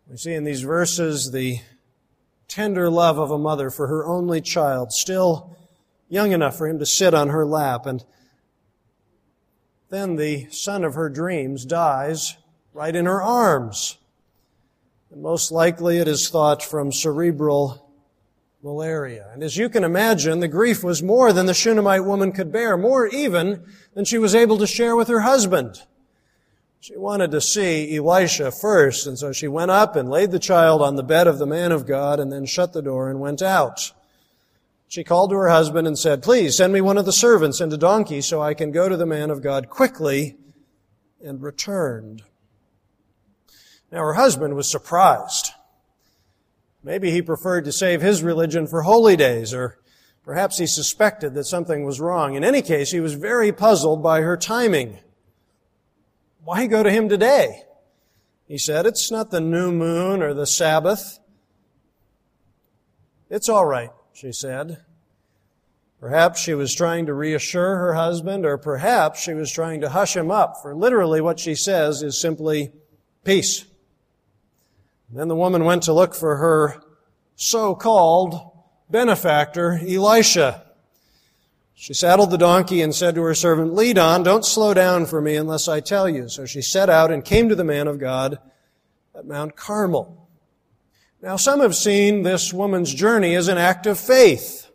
We 0.08 0.16
see 0.16 0.32
in 0.32 0.44
these 0.44 0.62
verses 0.62 1.32
the 1.32 1.58
tender 2.48 2.88
love 2.88 3.18
of 3.18 3.30
a 3.30 3.38
mother 3.38 3.68
for 3.70 3.88
her 3.88 4.06
only 4.06 4.40
child, 4.40 4.92
still 4.92 5.54
young 6.08 6.32
enough 6.32 6.56
for 6.56 6.66
him 6.66 6.78
to 6.78 6.86
sit 6.86 7.12
on 7.12 7.28
her 7.28 7.44
lap. 7.44 7.84
And 7.84 8.02
then 9.88 10.16
the 10.16 10.48
son 10.50 10.84
of 10.84 10.94
her 10.94 11.08
dreams 11.08 11.64
dies 11.64 12.36
right 12.72 12.94
in 12.94 13.06
her 13.06 13.22
arms. 13.22 13.98
And 15.10 15.22
most 15.22 15.50
likely 15.52 15.98
it 15.98 16.08
is 16.08 16.28
thought 16.28 16.62
from 16.62 16.92
cerebral 16.92 17.90
malaria. 18.62 19.30
And 19.32 19.42
as 19.42 19.56
you 19.56 19.68
can 19.68 19.84
imagine, 19.84 20.40
the 20.40 20.48
grief 20.48 20.82
was 20.82 21.02
more 21.02 21.32
than 21.32 21.46
the 21.46 21.54
Shunammite 21.54 22.04
woman 22.04 22.32
could 22.32 22.50
bear, 22.52 22.76
more 22.76 23.06
even 23.06 23.64
than 23.94 24.04
she 24.04 24.18
was 24.18 24.34
able 24.34 24.58
to 24.58 24.66
share 24.66 24.96
with 24.96 25.08
her 25.08 25.20
husband. 25.20 25.82
She 26.80 26.96
wanted 26.96 27.30
to 27.30 27.40
see 27.40 27.96
Elisha 27.96 28.50
first, 28.50 29.06
and 29.06 29.18
so 29.18 29.32
she 29.32 29.48
went 29.48 29.70
up 29.70 29.96
and 29.96 30.08
laid 30.08 30.30
the 30.30 30.38
child 30.38 30.82
on 30.82 30.96
the 30.96 31.02
bed 31.02 31.26
of 31.26 31.38
the 31.38 31.46
man 31.46 31.72
of 31.72 31.86
God 31.86 32.20
and 32.20 32.30
then 32.30 32.44
shut 32.44 32.72
the 32.72 32.82
door 32.82 33.08
and 33.08 33.20
went 33.20 33.40
out. 33.40 33.92
She 34.88 35.04
called 35.04 35.30
to 35.30 35.36
her 35.36 35.48
husband 35.48 35.86
and 35.86 35.98
said, 35.98 36.22
Please 36.22 36.56
send 36.56 36.72
me 36.72 36.80
one 36.80 36.98
of 36.98 37.04
the 37.04 37.12
servants 37.12 37.60
and 37.60 37.72
a 37.72 37.76
donkey 37.76 38.20
so 38.20 38.40
I 38.40 38.54
can 38.54 38.70
go 38.70 38.88
to 38.88 38.96
the 38.96 39.06
man 39.06 39.30
of 39.30 39.42
God 39.42 39.68
quickly 39.68 40.36
and 41.22 41.42
returned. 41.42 42.22
Now 43.90 43.98
her 43.98 44.14
husband 44.14 44.54
was 44.54 44.70
surprised. 44.70 45.50
Maybe 46.84 47.10
he 47.10 47.20
preferred 47.20 47.64
to 47.64 47.72
save 47.72 48.00
his 48.00 48.22
religion 48.22 48.68
for 48.68 48.82
holy 48.82 49.16
days, 49.16 49.52
or 49.52 49.78
perhaps 50.24 50.58
he 50.58 50.66
suspected 50.66 51.34
that 51.34 51.44
something 51.44 51.84
was 51.84 52.00
wrong. 52.00 52.34
In 52.34 52.44
any 52.44 52.62
case, 52.62 52.92
he 52.92 53.00
was 53.00 53.14
very 53.14 53.50
puzzled 53.50 54.04
by 54.04 54.20
her 54.20 54.36
timing. 54.36 55.00
Why 56.44 56.68
go 56.68 56.84
to 56.84 56.90
him 56.92 57.08
today? 57.08 57.64
He 58.46 58.56
said, 58.56 58.86
It's 58.86 59.10
not 59.10 59.32
the 59.32 59.40
new 59.40 59.72
moon 59.72 60.22
or 60.22 60.32
the 60.32 60.46
Sabbath. 60.46 61.18
It's 63.28 63.48
all 63.48 63.64
right 63.64 63.90
she 64.16 64.32
said. 64.32 64.78
Perhaps 66.00 66.40
she 66.40 66.54
was 66.54 66.74
trying 66.74 67.04
to 67.04 67.12
reassure 67.12 67.76
her 67.76 67.94
husband, 67.94 68.46
or 68.46 68.56
perhaps 68.56 69.20
she 69.20 69.34
was 69.34 69.52
trying 69.52 69.82
to 69.82 69.90
hush 69.90 70.16
him 70.16 70.30
up, 70.30 70.56
for 70.62 70.74
literally 70.74 71.20
what 71.20 71.38
she 71.38 71.54
says 71.54 72.02
is 72.02 72.18
simply, 72.18 72.72
peace. 73.24 73.66
then 75.10 75.28
the 75.28 75.36
woman 75.36 75.64
went 75.64 75.82
to 75.82 75.92
look 75.92 76.14
for 76.14 76.36
her 76.36 76.82
so-called 77.34 78.52
benefactor, 78.88 79.78
Elisha. 79.86 80.64
She 81.74 81.92
saddled 81.92 82.30
the 82.30 82.38
donkey 82.38 82.80
and 82.80 82.94
said 82.94 83.14
to 83.16 83.22
her 83.22 83.34
servant, 83.34 83.74
Lead 83.74 83.98
on, 83.98 84.22
don't 84.22 84.46
slow 84.46 84.72
down 84.72 85.04
for 85.04 85.20
me 85.20 85.36
unless 85.36 85.68
I 85.68 85.80
tell 85.80 86.08
you. 86.08 86.30
So 86.30 86.46
she 86.46 86.62
set 86.62 86.88
out 86.88 87.10
and 87.10 87.22
came 87.22 87.50
to 87.50 87.54
the 87.54 87.64
man 87.64 87.86
of 87.86 87.98
God 87.98 88.38
at 89.14 89.26
Mount 89.26 89.56
Carmel. 89.56 90.25
Now, 91.22 91.36
some 91.36 91.60
have 91.60 91.74
seen 91.74 92.22
this 92.22 92.52
woman's 92.52 92.92
journey 92.92 93.34
as 93.34 93.48
an 93.48 93.58
act 93.58 93.86
of 93.86 93.98
faith. 93.98 94.70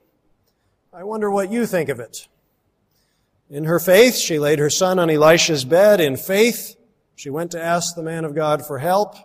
I 0.94 1.04
wonder 1.04 1.30
what 1.30 1.52
you 1.52 1.66
think 1.66 1.90
of 1.90 2.00
it. 2.00 2.28
In 3.50 3.66
her 3.66 3.80
faith, 3.80 4.16
she 4.16 4.40
laid 4.40 4.60
her 4.60 4.70
son 4.70 4.98
on 4.98 5.10
Elisha's 5.10 5.66
bed. 5.66 6.02
In 6.02 6.18
faith, 6.18 6.76
she 7.16 7.30
went 7.30 7.52
to 7.52 7.62
ask 7.62 7.96
the 7.96 8.04
man 8.04 8.26
of 8.26 8.34
God 8.34 8.66
for 8.66 8.80
help. 8.80 9.16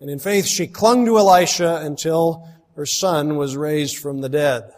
And 0.00 0.10
in 0.10 0.18
faith, 0.18 0.46
she 0.46 0.66
clung 0.66 1.04
to 1.06 1.18
Elisha 1.18 1.76
until 1.82 2.48
her 2.74 2.86
son 2.86 3.36
was 3.36 3.56
raised 3.56 3.96
from 3.96 4.20
the 4.20 4.28
dead. 4.28 4.72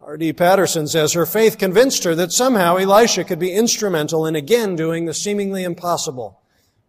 R.D. 0.00 0.34
Patterson 0.34 0.86
says 0.86 1.14
her 1.14 1.26
faith 1.26 1.58
convinced 1.58 2.04
her 2.04 2.14
that 2.14 2.32
somehow 2.32 2.76
Elisha 2.76 3.24
could 3.24 3.38
be 3.38 3.52
instrumental 3.52 4.26
in 4.26 4.36
again 4.36 4.76
doing 4.76 5.06
the 5.06 5.14
seemingly 5.14 5.64
impossible. 5.64 6.40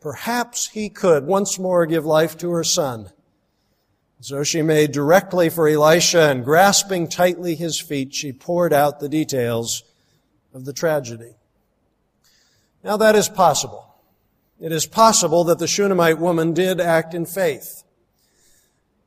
Perhaps 0.02 0.70
he 0.70 0.90
could 0.90 1.26
once 1.26 1.58
more 1.58 1.86
give 1.86 2.06
life 2.06 2.38
to 2.38 2.52
her 2.52 2.64
son. 2.64 3.12
So 4.26 4.42
she 4.42 4.64
made 4.64 4.92
directly 4.92 5.50
for 5.50 5.68
Elisha 5.68 6.32
and 6.32 6.44
grasping 6.44 7.08
tightly 7.08 7.54
his 7.54 7.80
feet, 7.80 8.16
she 8.16 8.34
poured 8.34 8.74
out 8.74 9.00
the 9.00 9.08
details 9.08 9.84
of 10.52 10.66
the 10.66 10.74
tragedy. 10.74 11.36
Now 12.84 12.98
that 12.98 13.16
is 13.16 13.30
possible. 13.30 13.86
It 14.60 14.72
is 14.72 14.88
possible 14.88 15.44
that 15.44 15.60
the 15.60 15.68
Shunammite 15.68 16.18
woman 16.18 16.54
did 16.54 16.82
act 16.82 17.14
in 17.14 17.28
faith. 17.28 17.84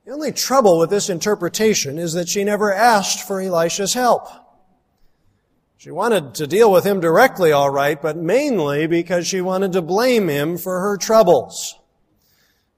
The 0.07 0.13
only 0.13 0.31
trouble 0.31 0.79
with 0.79 0.91
this 0.91 1.11
interpretation 1.11 1.99
is 1.99 2.13
that 2.13 2.29
she 2.29 2.45
never 2.45 2.73
asked 2.73 3.27
for 3.27 3.41
Elisha's 3.41 3.95
help. 3.95 4.29
She 5.79 5.91
wanted 5.91 6.37
to 6.37 6.47
deal 6.47 6.71
with 6.71 6.85
him 6.85 7.01
directly, 7.01 7.51
all 7.51 7.71
right, 7.71 8.01
but 8.01 8.17
mainly 8.17 8.87
because 8.87 9.27
she 9.27 9.41
wanted 9.41 9.73
to 9.73 9.83
blame 9.83 10.29
him 10.29 10.57
for 10.57 10.79
her 10.79 10.97
troubles. 10.97 11.75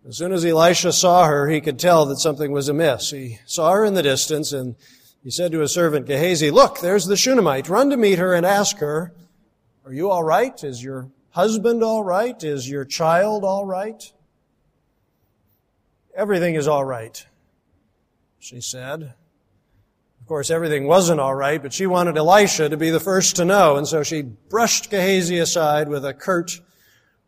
As 0.09 0.17
soon 0.17 0.33
as 0.33 0.45
Elisha 0.45 0.93
saw 0.93 1.27
her, 1.27 1.49
he 1.49 1.61
could 1.61 1.79
tell 1.79 2.07
that 2.07 2.19
something 2.19 2.53
was 2.53 2.69
amiss. 2.69 3.11
He 3.11 3.39
saw 3.45 3.73
her 3.73 3.85
in 3.85 3.95
the 3.95 4.03
distance 4.03 4.53
and 4.53 4.77
he 5.23 5.31
said 5.31 5.53
to 5.53 5.61
his 5.61 5.73
servant 5.73 6.07
Gehazi, 6.07 6.51
Look, 6.51 6.81
there's 6.81 7.07
the 7.07 7.17
Shunammite. 7.17 7.69
Run 7.69 7.91
to 7.91 7.97
meet 7.97 8.19
her 8.19 8.35
and 8.35 8.47
ask 8.47 8.79
her, 8.79 9.13
Are 9.85 9.93
you 9.93 10.11
all 10.11 10.23
right? 10.23 10.63
Is 10.65 10.83
your 10.83 11.11
husband 11.31 11.85
all 11.85 12.03
right? 12.03 12.43
Is 12.43 12.69
your 12.69 12.87
child 12.87 13.45
all 13.45 13.67
right? 13.67 14.03
Everything 16.15 16.55
is 16.55 16.67
all 16.67 16.85
right, 16.85 17.25
she 18.39 18.61
said. 18.61 19.03
Of 20.21 20.27
course, 20.27 20.51
everything 20.51 20.87
wasn't 20.87 21.21
all 21.21 21.35
right, 21.35 21.63
but 21.63 21.73
she 21.73 21.87
wanted 21.87 22.17
Elisha 22.17 22.69
to 22.69 22.77
be 22.77 22.91
the 22.91 23.01
first 23.01 23.37
to 23.37 23.45
know, 23.45 23.77
and 23.77 23.87
so 23.87 24.03
she 24.03 24.23
brushed 24.23 24.91
Gehazi 24.91 25.39
aside 25.39 25.89
with 25.89 26.05
a 26.05 26.15
curt 26.15 26.61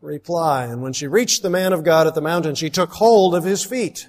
reply. 0.02 0.64
And 0.64 0.82
when 0.82 0.92
she 0.92 1.06
reached 1.06 1.42
the 1.42 1.50
man 1.50 1.72
of 1.72 1.84
God 1.84 2.06
at 2.06 2.14
the 2.14 2.20
mountain, 2.20 2.54
she 2.54 2.68
took 2.68 2.92
hold 2.92 3.34
of 3.34 3.44
his 3.44 3.64
feet. 3.64 4.08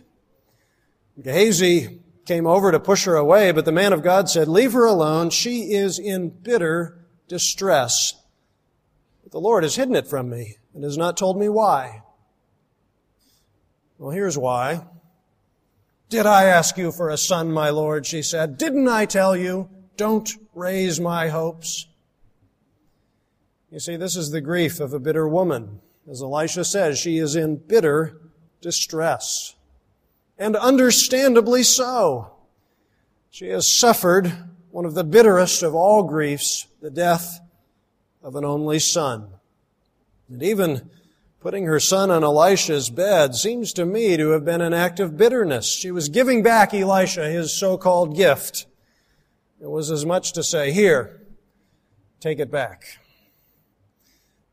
Gehazi 1.22 2.02
came 2.26 2.48
over 2.48 2.72
to 2.72 2.80
push 2.80 3.06
her 3.06 3.16
away, 3.16 3.52
but 3.52 3.66
the 3.66 3.72
man 3.72 3.94
of 3.94 4.04
God 4.04 4.30
said, 4.30 4.48
Leave 4.48 4.74
her 4.74 4.86
alone. 4.86 5.30
She 5.30 5.74
is 5.74 6.00
in 6.00 6.30
bitter 6.30 7.06
distress. 7.28 8.14
But 9.22 9.32
the 9.32 9.40
Lord 9.40 9.64
has 9.64 9.76
hidden 9.76 9.96
it 9.96 10.08
from 10.08 10.30
me 10.30 10.58
and 10.74 10.84
has 10.84 10.98
not 10.98 11.16
told 11.18 11.38
me 11.38 11.48
why. 11.48 12.02
Well, 13.98 14.12
here's 14.12 14.38
why. 14.38 14.86
Did 16.10 16.26
I 16.26 16.46
ask 16.46 16.78
you 16.78 16.92
for 16.92 17.10
a 17.10 17.18
son, 17.18 17.52
my 17.52 17.70
Lord? 17.70 18.06
She 18.06 18.22
said. 18.22 18.58
Didn't 18.58 18.88
I 18.88 19.06
tell 19.06 19.36
you? 19.36 19.70
Don't 19.96 20.30
raise 20.54 21.00
my 21.00 21.30
hopes. 21.30 21.88
You 23.74 23.80
see, 23.80 23.98
this 23.98 24.16
is 24.16 24.30
the 24.30 24.40
grief 24.40 24.80
of 24.80 24.94
a 24.94 25.00
bitter 25.00 25.28
woman. 25.28 25.82
As 26.10 26.22
Elisha 26.22 26.64
says, 26.64 27.00
she 27.00 27.18
is 27.18 27.36
in 27.36 27.56
bitter 27.56 28.22
distress. 28.62 29.56
And 30.38 30.56
understandably 30.56 31.64
so. 31.64 32.32
She 33.32 33.48
has 33.48 33.68
suffered 33.68 34.32
one 34.70 34.86
of 34.86 34.94
the 34.94 35.04
bitterest 35.04 35.64
of 35.64 35.74
all 35.74 36.04
griefs, 36.04 36.68
the 36.82 36.92
death 36.92 37.42
of 38.22 38.36
an 38.36 38.46
only 38.46 38.80
son. 38.80 39.28
And 40.30 40.42
even 40.44 40.90
Putting 41.44 41.66
her 41.66 41.82
son 41.82 42.10
on 42.10 42.24
Elisha's 42.24 42.90
bed 42.90 43.36
seems 43.36 43.74
to 43.74 43.86
me 43.86 44.16
to 44.16 44.30
have 44.30 44.46
been 44.46 44.62
an 44.62 44.74
act 44.74 45.02
of 45.02 45.18
bitterness. 45.18 45.70
She 45.70 45.92
was 45.92 46.08
giving 46.08 46.42
back 46.42 46.74
Elisha 46.74 47.30
his 47.30 47.52
so-called 47.52 48.16
gift. 48.16 48.66
It 49.60 49.70
was 49.70 49.92
as 49.92 50.06
much 50.06 50.32
to 50.34 50.42
say, 50.42 50.72
here, 50.72 51.20
take 52.22 52.40
it 52.40 52.50
back. 52.50 52.98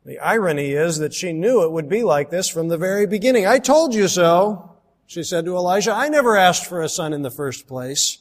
The 0.05 0.19
irony 0.19 0.71
is 0.71 0.97
that 0.97 1.13
she 1.13 1.31
knew 1.31 1.63
it 1.63 1.71
would 1.71 1.87
be 1.87 2.03
like 2.03 2.29
this 2.29 2.49
from 2.49 2.69
the 2.69 2.77
very 2.77 3.05
beginning. 3.05 3.45
I 3.45 3.59
told 3.59 3.93
you 3.93 4.07
so, 4.07 4.71
she 5.05 5.23
said 5.23 5.45
to 5.45 5.55
Elijah. 5.55 5.91
I 5.91 6.09
never 6.09 6.35
asked 6.35 6.65
for 6.65 6.81
a 6.81 6.89
son 6.89 7.13
in 7.13 7.21
the 7.21 7.29
first 7.29 7.67
place. 7.67 8.17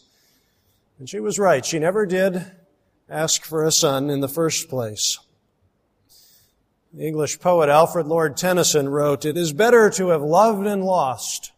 And 0.98 1.08
she 1.08 1.20
was 1.20 1.38
right. 1.38 1.64
She 1.64 1.78
never 1.78 2.04
did 2.04 2.44
ask 3.08 3.44
for 3.44 3.64
a 3.64 3.72
son 3.72 4.10
in 4.10 4.20
the 4.20 4.28
first 4.28 4.68
place. 4.68 5.18
The 6.92 7.06
English 7.06 7.40
poet 7.40 7.68
Alfred 7.68 8.06
Lord 8.06 8.36
Tennyson 8.36 8.88
wrote, 8.88 9.24
It 9.24 9.36
is 9.36 9.52
better 9.52 9.88
to 9.90 10.08
have 10.08 10.22
loved 10.22 10.66
and 10.66 10.84
lost 10.84 11.52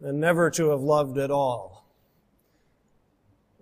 than 0.00 0.20
never 0.20 0.50
to 0.50 0.70
have 0.70 0.80
loved 0.80 1.18
at 1.18 1.30
all. 1.30 1.84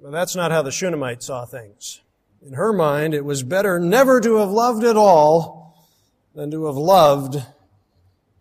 But 0.03 0.13
that's 0.13 0.37
not 0.37 0.53
how 0.53 0.63
the 0.63 0.71
Shunammite 0.71 1.23
saw 1.23 1.45
things. 1.45 2.01
In 2.45 2.55
her 2.55 2.73
mind, 2.73 3.13
it 3.13 3.25
was 3.25 3.43
better 3.43 3.79
never 3.79 4.21
to 4.21 4.37
have 4.37 4.51
loved 4.51 4.83
at 4.85 4.97
all 4.97 5.87
than 6.35 6.51
to 6.51 6.67
have 6.67 6.77
loved 6.77 7.37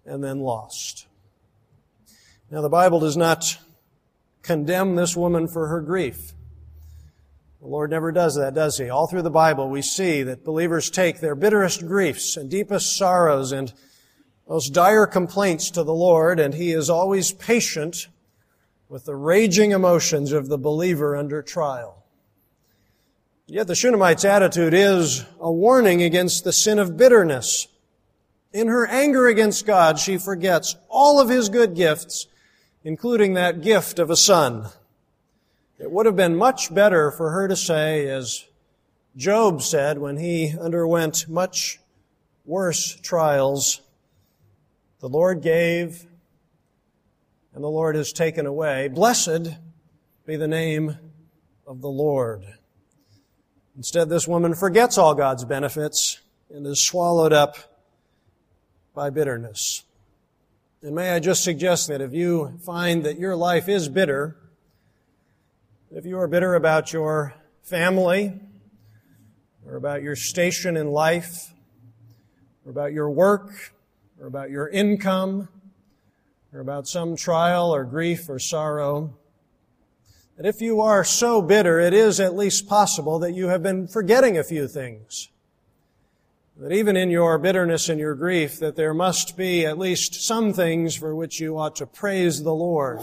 and 0.05 0.23
then 0.23 0.39
lost. 0.39 1.07
Now, 2.49 2.61
the 2.61 2.69
Bible 2.69 2.99
does 2.99 3.17
not 3.17 3.57
condemn 4.41 4.95
this 4.95 5.15
woman 5.15 5.47
for 5.47 5.67
her 5.67 5.81
grief. 5.81 6.33
The 7.61 7.67
Lord 7.67 7.91
never 7.91 8.11
does 8.11 8.35
that, 8.35 8.53
does 8.53 8.77
He? 8.77 8.89
All 8.89 9.05
through 9.07 9.23
the 9.23 9.29
Bible, 9.29 9.69
we 9.69 9.81
see 9.81 10.23
that 10.23 10.45
believers 10.45 10.89
take 10.89 11.19
their 11.19 11.35
bitterest 11.35 11.85
griefs 11.85 12.37
and 12.37 12.49
deepest 12.49 12.95
sorrows 12.95 13.51
and 13.51 13.73
most 14.47 14.69
dire 14.69 15.05
complaints 15.05 15.69
to 15.71 15.83
the 15.83 15.93
Lord, 15.93 16.39
and 16.39 16.53
He 16.53 16.71
is 16.71 16.89
always 16.89 17.33
patient 17.33 18.07
with 18.87 19.05
the 19.05 19.15
raging 19.15 19.71
emotions 19.71 20.31
of 20.31 20.47
the 20.47 20.57
believer 20.57 21.17
under 21.17 21.41
trial. 21.43 21.98
Yet 23.51 23.65
the 23.65 23.73
Shunammite's 23.73 24.25
attitude 24.25 24.75
is 24.75 25.25
a 25.39 25.51
warning 25.51 26.03
against 26.03 26.43
the 26.43 26.53
sin 26.53 26.77
of 26.77 26.97
bitterness. 26.97 27.67
In 28.53 28.67
her 28.67 28.85
anger 28.85 29.25
against 29.25 29.65
God, 29.65 29.97
she 29.97 30.19
forgets 30.19 30.75
all 30.87 31.19
of 31.19 31.29
His 31.29 31.49
good 31.49 31.73
gifts, 31.73 32.27
including 32.83 33.33
that 33.33 33.61
gift 33.61 33.97
of 33.97 34.11
a 34.11 34.15
son. 34.15 34.67
It 35.79 35.89
would 35.89 36.05
have 36.05 36.15
been 36.15 36.35
much 36.35 36.71
better 36.71 37.09
for 37.09 37.31
her 37.31 37.47
to 37.47 37.55
say, 37.55 38.07
as 38.07 38.45
Job 39.17 39.63
said 39.63 39.97
when 39.97 40.17
he 40.17 40.55
underwent 40.55 41.27
much 41.27 41.79
worse 42.45 42.97
trials, 43.01 43.81
the 44.99 45.09
Lord 45.09 45.41
gave 45.41 46.05
and 47.55 47.63
the 47.63 47.67
Lord 47.67 47.95
has 47.95 48.13
taken 48.13 48.45
away. 48.45 48.89
Blessed 48.89 49.55
be 50.27 50.35
the 50.35 50.47
name 50.47 50.97
of 51.65 51.81
the 51.81 51.89
Lord. 51.89 52.45
Instead, 53.79 54.09
this 54.09 54.27
woman 54.27 54.53
forgets 54.53 54.97
all 54.97 55.15
God's 55.15 55.45
benefits 55.45 56.19
and 56.53 56.67
is 56.67 56.85
swallowed 56.85 57.31
up 57.31 57.55
by 58.93 59.09
bitterness. 59.09 59.85
And 60.81 60.93
may 60.93 61.11
I 61.11 61.19
just 61.19 61.45
suggest 61.45 61.87
that 61.87 62.01
if 62.01 62.11
you 62.11 62.59
find 62.65 63.05
that 63.05 63.17
your 63.17 63.37
life 63.37 63.69
is 63.69 63.87
bitter, 63.87 64.35
if 65.95 66.05
you 66.05 66.19
are 66.19 66.27
bitter 66.27 66.55
about 66.55 66.91
your 66.91 67.33
family, 67.63 68.37
or 69.65 69.77
about 69.77 70.03
your 70.03 70.17
station 70.17 70.75
in 70.75 70.91
life, 70.91 71.53
or 72.65 72.71
about 72.71 72.91
your 72.91 73.09
work, 73.09 73.73
or 74.19 74.27
about 74.27 74.49
your 74.49 74.67
income, 74.67 75.47
or 76.51 76.59
about 76.59 76.85
some 76.85 77.15
trial 77.15 77.73
or 77.73 77.85
grief 77.85 78.27
or 78.27 78.39
sorrow, 78.39 79.15
that 80.39 80.47
if 80.47 80.61
you 80.61 80.79
are 80.79 81.03
so 81.03 81.41
bitter, 81.41 81.81
it 81.81 81.93
is 81.93 82.21
at 82.21 82.33
least 82.33 82.65
possible 82.65 83.19
that 83.19 83.33
you 83.33 83.49
have 83.49 83.61
been 83.61 83.89
forgetting 83.89 84.37
a 84.37 84.43
few 84.43 84.69
things. 84.69 85.27
That 86.55 86.71
even 86.71 86.95
in 86.95 87.09
your 87.09 87.37
bitterness 87.37 87.89
and 87.89 87.99
your 87.99 88.15
grief, 88.15 88.57
that 88.59 88.77
there 88.77 88.93
must 88.93 89.35
be 89.35 89.65
at 89.65 89.77
least 89.77 90.13
some 90.13 90.53
things 90.53 90.95
for 90.95 91.13
which 91.13 91.41
you 91.41 91.57
ought 91.57 91.75
to 91.75 91.85
praise 91.85 92.41
the 92.41 92.53
Lord. 92.53 93.01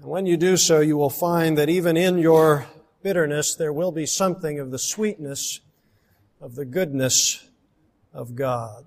And 0.00 0.08
when 0.10 0.26
you 0.26 0.36
do 0.36 0.56
so, 0.56 0.80
you 0.80 0.96
will 0.96 1.10
find 1.10 1.56
that 1.56 1.68
even 1.68 1.96
in 1.96 2.18
your 2.18 2.66
bitterness, 3.04 3.54
there 3.54 3.72
will 3.72 3.92
be 3.92 4.04
something 4.04 4.58
of 4.58 4.72
the 4.72 4.80
sweetness 4.80 5.60
of 6.40 6.56
the 6.56 6.64
goodness 6.64 7.48
of 8.12 8.34
God. 8.34 8.86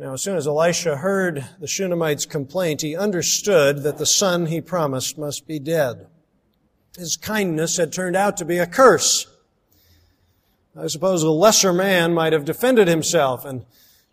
Now, 0.00 0.14
as 0.14 0.22
soon 0.22 0.38
as 0.38 0.46
Elisha 0.46 0.96
heard 0.96 1.44
the 1.58 1.66
Shunammite's 1.66 2.24
complaint, 2.24 2.80
he 2.80 2.96
understood 2.96 3.82
that 3.82 3.98
the 3.98 4.06
son 4.06 4.46
he 4.46 4.62
promised 4.62 5.18
must 5.18 5.46
be 5.46 5.58
dead. 5.58 6.06
His 6.96 7.18
kindness 7.18 7.76
had 7.76 7.92
turned 7.92 8.16
out 8.16 8.38
to 8.38 8.46
be 8.46 8.56
a 8.56 8.66
curse. 8.66 9.26
I 10.74 10.86
suppose 10.86 11.22
a 11.22 11.28
lesser 11.28 11.74
man 11.74 12.14
might 12.14 12.32
have 12.32 12.46
defended 12.46 12.88
himself 12.88 13.44
and 13.44 13.66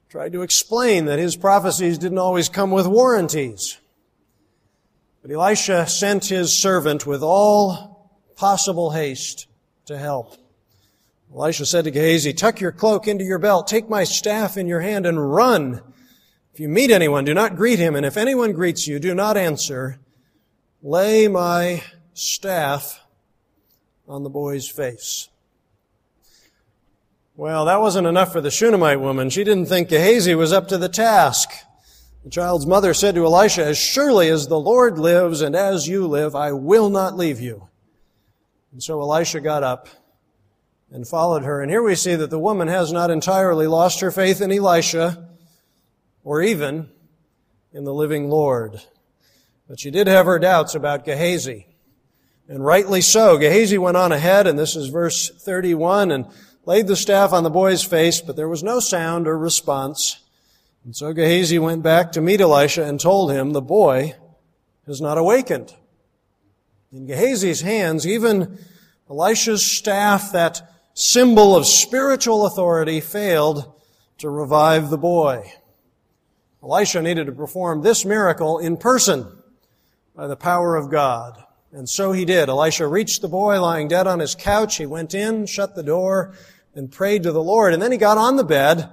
tried 0.10 0.34
to 0.34 0.41
explain 0.41 1.06
that 1.06 1.19
his 1.19 1.38
prophecies 1.38 1.97
didn't 1.97 2.17
always 2.17 2.50
come 2.50 2.71
with 2.71 2.86
warranties. 2.86 3.78
But 5.21 5.32
Elisha 5.32 5.88
sent 5.88 6.26
his 6.26 6.54
servant 6.54 7.08
with 7.08 7.23
all 7.23 8.12
possible 8.36 8.91
haste 8.91 9.47
to 9.86 9.97
help. 9.97 10.36
Elisha 11.34 11.66
said 11.66 11.86
to 11.86 11.92
Gehazi, 11.92 12.34
tuck 12.34 12.60
your 12.60 12.72
cloak 12.72 13.08
into 13.08 13.24
your 13.24 13.40
belt, 13.40 13.68
take 13.68 13.90
my 13.90 14.04
staff 14.04 14.58
in 14.58 14.68
your 14.68 14.82
hand 14.82 15.06
and 15.06 15.34
run. 15.34 15.82
If 16.54 16.60
you 16.60 16.70
meet 16.70 16.90
anyone, 16.90 17.26
do 17.26 17.34
not 17.34 17.56
greet 17.56 17.80
him, 17.80 17.96
and 17.96 18.06
if 18.06 18.18
anyone 18.18 18.54
greets 18.54 18.88
you, 18.88 19.00
do 19.00 19.13
not 19.13 19.38
answer. 19.38 20.00
Lay 20.82 21.28
my 21.28 21.84
staff 22.13 23.02
on 24.08 24.24
the 24.24 24.30
boy's 24.30 24.68
face. 24.68 25.30
Well, 27.36 27.66
that 27.66 27.82
wasn't 27.82 28.08
enough 28.08 28.32
for 28.32 28.42
the 28.42 28.50
Shunammite 28.50 29.00
woman. 29.00 29.30
She 29.30 29.44
didn't 29.44 29.68
think 29.68 29.90
Gehazi 29.90 30.34
was 30.34 30.52
up 30.52 30.68
to 30.70 30.78
the 30.78 30.90
task. 30.90 31.52
The 32.24 32.32
child's 32.32 32.66
mother 32.66 32.96
said 32.96 33.13
to 33.16 33.26
Elisha, 33.26 33.63
As 33.63 33.78
surely 33.78 34.30
as 34.30 34.48
the 34.48 34.60
Lord 34.60 34.98
lives 34.98 35.42
and 35.42 35.56
as 35.56 35.88
you 35.88 36.08
live, 36.08 36.36
I 36.36 36.54
will 36.54 36.90
not 36.90 37.16
leave 37.16 37.40
you. 37.40 37.70
And 38.72 38.82
so 38.82 39.00
Elisha 39.00 39.40
got 39.40 39.62
up 39.62 39.88
and 40.91 41.08
followed 41.08 41.43
her. 41.43 41.62
And 41.62 41.69
here 41.69 41.84
we 41.84 41.95
see 41.95 42.15
that 42.15 42.30
the 42.30 42.39
woman 42.39 42.67
has 42.67 42.91
not 42.91 43.12
entirely 43.12 43.67
lost 43.67 44.00
her 44.02 44.12
faith 44.12 44.41
in 44.41 44.52
Elisha 44.52 45.30
or 46.23 46.41
even 46.41 46.89
in 47.73 47.84
the 47.84 47.93
living 47.93 48.30
Lord. 48.30 48.82
But 49.67 49.80
she 49.80 49.91
did 49.91 50.08
have 50.08 50.26
her 50.26 50.39
doubts 50.39 50.76
about 50.76 51.06
Gehazi. 51.06 51.67
And 52.47 52.63
rightly 52.63 53.02
so. 53.02 53.38
Gehazi 53.38 53.78
went 53.78 53.97
on 53.97 54.13
ahead, 54.13 54.47
and 54.47 54.58
this 54.58 54.76
is 54.76 54.88
verse 54.88 55.30
31, 55.30 56.12
and 56.12 56.26
laid 56.65 56.88
the 56.88 56.95
staff 56.95 57.34
on 57.34 57.43
the 57.43 57.50
boy's 57.50 57.84
face, 57.84 58.21
but 58.21 58.38
there 58.38 58.47
was 58.47 58.63
no 58.63 58.80
sound 58.80 59.28
or 59.28 59.38
response. 59.38 60.21
And 60.86 60.95
so 60.95 61.12
Gehazi 61.12 61.60
went 61.60 61.84
back 61.84 62.13
to 62.13 62.21
meet 62.21 62.39
Elisha 62.39 62.86
and 62.86 63.00
told 63.00 63.32
him, 63.32 63.52
the 63.52 63.62
boy 63.62 64.15
has 64.86 65.02
not 65.02 65.17
awakened. 65.17 65.73
In 66.93 67.06
Gehazi's 67.06 67.60
hands, 67.60 68.08
even 68.08 68.58
Elisha's 69.10 69.65
staff, 69.65 70.32
that 70.32 70.62
symbol 70.98 71.56
of 71.56 71.68
spiritual 71.68 72.48
authority, 72.48 73.00
failed 73.00 73.72
to 74.18 74.28
revive 74.28 74.90
the 74.90 74.98
boy. 74.98 75.54
Elisha 76.64 77.04
needed 77.04 77.28
to 77.28 77.32
perform 77.32 77.84
this 77.84 78.04
miracle 78.04 78.58
in 78.58 78.76
person 78.78 79.28
by 80.16 80.26
the 80.26 80.36
power 80.36 80.76
of 80.76 80.90
God. 80.90 81.44
And 81.72 81.88
so 81.88 82.14
he 82.14 82.26
did. 82.26 82.50
Elisha 82.50 82.88
reached 82.88 83.22
the 83.22 83.28
boy 83.28 83.62
lying 83.62 83.88
dead 83.88 84.08
on 84.08 84.18
his 84.18 84.34
couch. 84.34 84.78
He 84.78 84.88
went 84.88 85.14
in, 85.14 85.46
shut 85.46 85.76
the 85.76 85.84
door, 85.84 86.34
and 86.74 86.92
prayed 86.92 87.22
to 87.24 87.32
the 87.32 87.44
Lord. 87.44 87.74
And 87.74 87.82
then 87.82 87.92
he 87.92 88.00
got 88.00 88.18
on 88.18 88.36
the 88.36 88.44
bed 88.44 88.90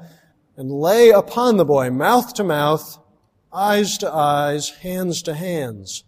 and 0.58 0.70
lay 0.70 1.08
upon 1.08 1.56
the 1.56 1.64
boy, 1.64 1.90
mouth 1.90 2.34
to 2.34 2.44
mouth, 2.44 2.98
eyes 3.50 3.96
to 3.98 4.12
eyes, 4.12 4.68
hands 4.68 5.22
to 5.22 5.34
hands. 5.34 6.04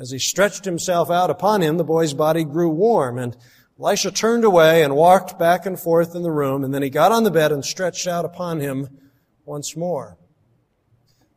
As 0.00 0.10
he 0.10 0.18
stretched 0.18 0.64
himself 0.64 1.10
out 1.10 1.28
upon 1.28 1.60
him, 1.60 1.76
the 1.76 1.84
boy's 1.84 2.14
body 2.14 2.44
grew 2.44 2.70
warm, 2.70 3.18
and 3.18 3.36
Elisha 3.82 4.12
turned 4.12 4.44
away 4.44 4.84
and 4.84 4.94
walked 4.94 5.40
back 5.40 5.66
and 5.66 5.78
forth 5.78 6.14
in 6.14 6.22
the 6.22 6.30
room, 6.30 6.62
and 6.62 6.72
then 6.72 6.82
he 6.82 6.90
got 6.90 7.10
on 7.10 7.24
the 7.24 7.32
bed 7.32 7.50
and 7.50 7.64
stretched 7.64 8.06
out 8.06 8.24
upon 8.24 8.60
him 8.60 8.88
once 9.44 9.76
more. 9.76 10.16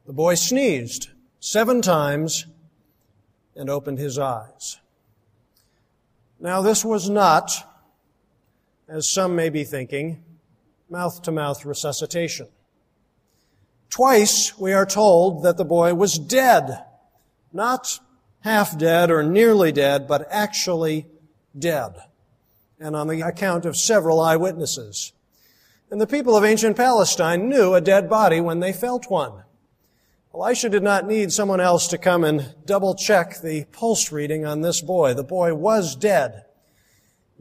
The 0.06 0.14
boy 0.14 0.36
sneezed 0.36 1.10
seven 1.40 1.82
times 1.82 2.46
and 3.56 3.68
opened 3.68 3.98
his 3.98 4.20
eyes. 4.20 4.78
Now 6.40 6.62
this 6.62 6.86
was 6.86 7.10
not, 7.10 7.52
as 8.88 9.10
some 9.10 9.36
may 9.36 9.50
be 9.50 9.64
thinking, 9.64 10.24
mouth 10.88 11.24
to 11.24 11.32
mouth 11.32 11.66
resuscitation. 11.66 12.48
Twice 13.90 14.56
we 14.56 14.72
are 14.72 14.86
told 14.86 15.42
that 15.44 15.58
the 15.58 15.66
boy 15.66 15.96
was 15.96 16.20
dead. 16.20 16.86
Not 17.52 18.00
half 18.42 18.78
dead 18.78 19.10
or 19.10 19.24
nearly 19.24 19.72
dead, 19.72 20.08
but 20.08 20.28
actually 20.30 21.08
dead. 21.58 21.96
And 22.80 22.96
on 22.96 23.08
the 23.08 23.22
account 23.22 23.66
of 23.66 23.78
several 23.78 24.20
eyewitnesses. 24.20 25.14
And 25.90 26.02
the 26.02 26.08
people 26.08 26.36
of 26.36 26.44
ancient 26.44 26.76
Palestine 26.76 27.48
knew 27.48 27.74
a 27.74 27.82
dead 27.82 28.10
body 28.10 28.42
when 28.42 28.60
they 28.60 28.74
felt 28.74 29.10
one. 29.10 29.44
Elisha 30.34 30.68
did 30.68 30.84
not 30.84 31.08
need 31.08 31.32
someone 31.32 31.62
else 31.62 31.88
to 31.88 31.98
come 31.98 32.26
and 32.26 32.54
double 32.66 32.94
check 32.94 33.40
the 33.40 33.64
pulse 33.72 34.12
reading 34.12 34.46
on 34.46 34.62
this 34.62 34.82
boy. 34.82 35.14
The 35.14 35.24
boy 35.24 35.54
was 35.54 35.96
dead. 35.96 36.44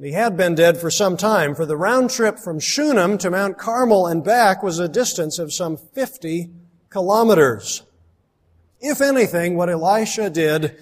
He 0.01 0.13
had 0.13 0.37
been 0.37 0.55
dead 0.55 0.79
for 0.79 0.91
some 0.91 1.17
time, 1.17 1.55
for 1.55 1.67
the 1.67 1.77
round 1.77 2.11
trip 2.11 2.39
from 2.39 2.61
Shunem 2.61 3.19
to 3.19 3.31
Mount 3.31 3.59
Carmel 3.59 4.07
and 4.07 4.23
back 4.23 4.63
was 4.63 4.79
a 4.79 4.89
distance 4.89 5.39
of 5.39 5.53
some 5.53 5.77
50 5.77 6.51
kilometers. 6.91 7.83
If 8.81 9.01
anything, 9.01 9.57
what 9.57 9.71
Elisha 9.71 10.31
did 10.31 10.77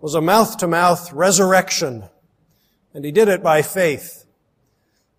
was 0.00 0.14
a 0.14 0.20
mouth-to-mouth 0.20 1.12
resurrection, 1.12 2.04
and 2.94 3.04
he 3.04 3.12
did 3.12 3.28
it 3.28 3.42
by 3.42 3.62
faith. 3.62 4.26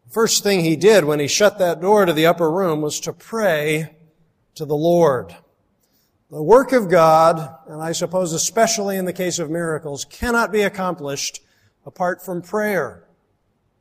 First 0.09 0.43
thing 0.43 0.59
he 0.59 0.75
did 0.75 1.05
when 1.05 1.19
he 1.19 1.27
shut 1.27 1.57
that 1.57 1.81
door 1.81 2.05
to 2.05 2.13
the 2.13 2.27
upper 2.27 2.51
room 2.51 2.81
was 2.81 2.99
to 3.01 3.13
pray 3.13 3.95
to 4.55 4.65
the 4.65 4.75
Lord. 4.75 5.35
The 6.29 6.41
work 6.41 6.71
of 6.71 6.89
God, 6.89 7.55
and 7.67 7.81
I 7.81 7.91
suppose 7.91 8.33
especially 8.33 8.97
in 8.97 9.05
the 9.05 9.13
case 9.13 9.39
of 9.39 9.49
miracles, 9.49 10.05
cannot 10.05 10.51
be 10.51 10.61
accomplished 10.61 11.41
apart 11.85 12.23
from 12.23 12.41
prayer. 12.41 13.07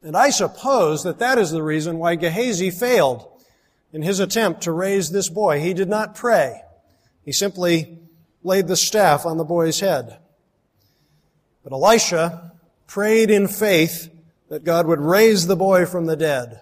And 0.02 0.16
I 0.16 0.30
suppose 0.30 1.04
that 1.04 1.18
that 1.18 1.38
is 1.38 1.50
the 1.50 1.62
reason 1.62 1.98
why 1.98 2.16
Gehazi 2.16 2.70
failed 2.70 3.28
in 3.92 4.02
his 4.02 4.20
attempt 4.20 4.62
to 4.62 4.72
raise 4.72 5.10
this 5.10 5.28
boy. 5.28 5.60
He 5.60 5.74
did 5.74 5.88
not 5.88 6.14
pray. 6.14 6.62
He 7.24 7.32
simply 7.32 7.98
laid 8.42 8.68
the 8.68 8.76
staff 8.76 9.24
on 9.24 9.36
the 9.36 9.44
boy's 9.44 9.80
head. 9.80 10.18
But 11.62 11.72
Elisha 11.72 12.51
prayed 12.92 13.30
in 13.30 13.48
faith 13.48 14.10
that 14.50 14.64
God 14.64 14.86
would 14.86 15.00
raise 15.00 15.46
the 15.46 15.56
boy 15.56 15.86
from 15.86 16.04
the 16.04 16.14
dead. 16.14 16.60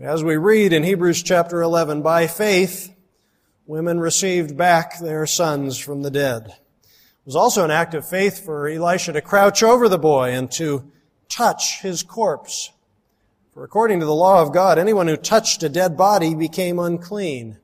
As 0.00 0.22
we 0.22 0.36
read 0.36 0.72
in 0.72 0.84
Hebrews 0.84 1.20
chapter 1.24 1.60
11, 1.62 2.00
by 2.00 2.28
faith, 2.28 2.94
women 3.66 3.98
received 3.98 4.56
back 4.56 5.00
their 5.00 5.26
sons 5.26 5.78
from 5.78 6.02
the 6.02 6.12
dead. 6.12 6.44
It 6.46 7.24
was 7.24 7.34
also 7.34 7.64
an 7.64 7.72
act 7.72 7.92
of 7.94 8.08
faith 8.08 8.44
for 8.44 8.68
Elisha 8.68 9.14
to 9.14 9.20
crouch 9.20 9.64
over 9.64 9.88
the 9.88 9.98
boy 9.98 10.30
and 10.30 10.48
to 10.52 10.92
touch 11.28 11.80
his 11.80 12.04
corpse. 12.04 12.70
For 13.52 13.64
according 13.64 13.98
to 13.98 14.06
the 14.06 14.14
law 14.14 14.42
of 14.42 14.52
God, 14.52 14.78
anyone 14.78 15.08
who 15.08 15.16
touched 15.16 15.60
a 15.64 15.68
dead 15.68 15.96
body 15.96 16.36
became 16.36 16.78
unclean. 16.78 17.58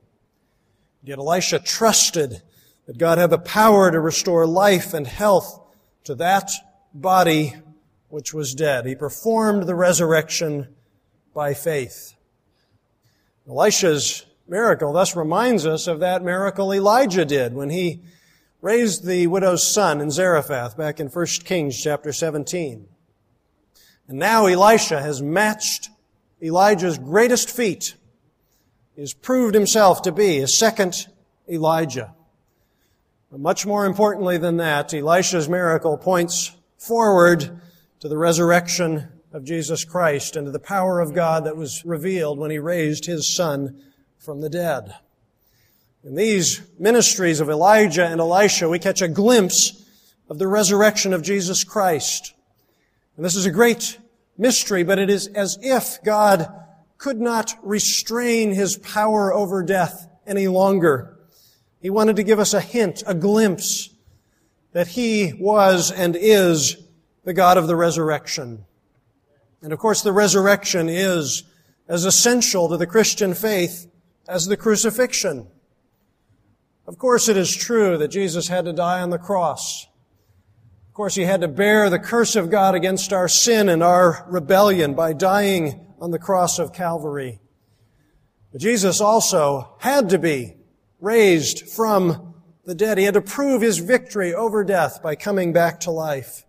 Yet 1.01 1.17
Elisha 1.17 1.59
trusted 1.59 2.41
that 2.87 2.97
God 2.97 3.19
had 3.19 3.29
the 3.29 3.37
power 3.37 3.89
to 3.89 4.01
restore 4.01 4.45
life 4.45 4.93
and 4.93 5.07
health 5.07 5.61
to 6.03 6.15
that 6.15 6.51
body 6.93 7.55
which 8.09 8.33
was 8.33 8.53
dead. 8.53 8.85
He 8.85 8.95
performed 8.95 9.63
the 9.63 9.75
resurrection 9.75 10.67
by 11.33 11.53
faith. 11.53 12.13
Elisha's 13.49 14.25
miracle 14.47 14.93
thus 14.93 15.15
reminds 15.15 15.65
us 15.65 15.87
of 15.87 15.99
that 16.01 16.23
miracle 16.23 16.73
Elijah 16.73 17.25
did 17.25 17.53
when 17.53 17.69
he 17.69 18.01
raised 18.61 19.05
the 19.05 19.27
widow's 19.27 19.65
son 19.65 19.99
in 19.99 20.11
Zarephath 20.11 20.77
back 20.77 20.99
in 20.99 21.07
1 21.07 21.25
Kings 21.43 21.81
chapter 21.81 22.13
17. 22.13 22.87
And 24.07 24.19
now 24.19 24.45
Elisha 24.45 25.01
has 25.01 25.21
matched 25.21 25.89
Elijah's 26.41 26.97
greatest 26.97 27.49
feat. 27.49 27.95
He 28.95 29.01
has 29.01 29.13
proved 29.13 29.55
himself 29.55 30.03
to 30.03 30.11
be 30.11 30.39
a 30.39 30.47
second 30.47 31.07
Elijah. 31.49 32.13
But 33.31 33.39
much 33.39 33.65
more 33.65 33.85
importantly 33.85 34.37
than 34.37 34.57
that, 34.57 34.93
Elisha's 34.93 35.49
miracle 35.49 35.97
points 35.97 36.51
forward 36.83 37.61
to 38.01 38.09
the 38.09 38.17
resurrection 38.17 39.07
of 39.31 39.45
Jesus 39.45 39.85
Christ 39.85 40.35
and 40.35 40.45
to 40.45 40.51
the 40.51 40.59
power 40.59 40.99
of 40.99 41.15
God 41.15 41.45
that 41.45 41.55
was 41.55 41.85
revealed 41.85 42.37
when 42.37 42.51
he 42.51 42.59
raised 42.59 43.05
his 43.05 43.25
son 43.25 43.81
from 44.17 44.41
the 44.41 44.49
dead. 44.49 44.93
In 46.03 46.15
these 46.15 46.61
ministries 46.77 47.39
of 47.39 47.49
Elijah 47.49 48.05
and 48.05 48.19
Elisha, 48.19 48.67
we 48.67 48.79
catch 48.79 49.01
a 49.01 49.07
glimpse 49.07 49.85
of 50.29 50.39
the 50.39 50.47
resurrection 50.47 51.13
of 51.13 51.21
Jesus 51.21 51.63
Christ. 51.63 52.33
And 53.15 53.23
this 53.23 53.35
is 53.35 53.45
a 53.45 53.51
great 53.51 53.97
mystery, 54.37 54.83
but 54.83 54.99
it 54.99 55.09
is 55.09 55.27
as 55.27 55.57
if 55.61 56.03
God 56.03 56.53
could 56.97 57.21
not 57.21 57.55
restrain 57.63 58.51
his 58.51 58.77
power 58.77 59.33
over 59.33 59.63
death 59.63 60.09
any 60.27 60.49
longer. 60.49 61.17
He 61.81 61.89
wanted 61.89 62.17
to 62.17 62.23
give 62.23 62.39
us 62.39 62.53
a 62.53 62.61
hint, 62.61 63.03
a 63.07 63.13
glimpse 63.13 63.89
that 64.73 64.89
he 64.89 65.33
was 65.39 65.91
and 65.91 66.15
is 66.15 66.77
the 67.23 67.33
God 67.33 67.57
of 67.57 67.67
the 67.67 67.75
resurrection. 67.75 68.65
And 69.61 69.71
of 69.71 69.79
course, 69.79 70.01
the 70.01 70.11
resurrection 70.11 70.89
is 70.89 71.43
as 71.87 72.05
essential 72.05 72.67
to 72.69 72.77
the 72.77 72.87
Christian 72.87 73.33
faith 73.33 73.87
as 74.27 74.45
the 74.45 74.57
crucifixion. 74.57 75.47
Of 76.85 76.97
course, 76.97 77.29
it 77.29 77.37
is 77.37 77.55
true 77.55 77.97
that 77.97 78.09
Jesus 78.09 78.49
had 78.49 78.65
to 78.65 78.73
die 78.73 78.99
on 78.99 79.09
the 79.09 79.17
cross. 79.17 79.87
Of 80.89 80.93
course, 80.93 81.15
he 81.15 81.23
had 81.23 81.41
to 81.41 81.47
bear 81.47 81.89
the 81.89 81.99
curse 81.99 82.35
of 82.35 82.51
God 82.51 82.75
against 82.75 83.13
our 83.13 83.27
sin 83.27 83.69
and 83.69 83.81
our 83.81 84.25
rebellion 84.29 84.93
by 84.93 85.13
dying 85.13 85.87
on 85.99 86.11
the 86.11 86.19
cross 86.19 86.59
of 86.59 86.73
Calvary. 86.73 87.39
But 88.51 88.61
Jesus 88.61 89.01
also 89.01 89.75
had 89.79 90.09
to 90.09 90.19
be 90.19 90.55
raised 90.99 91.69
from 91.69 92.32
the 92.65 92.75
dead. 92.75 92.97
He 92.97 93.03
had 93.03 93.13
to 93.15 93.21
prove 93.21 93.61
his 93.61 93.79
victory 93.79 94.33
over 94.33 94.63
death 94.63 95.01
by 95.01 95.15
coming 95.15 95.53
back 95.53 95.79
to 95.81 95.91
life. 95.91 96.45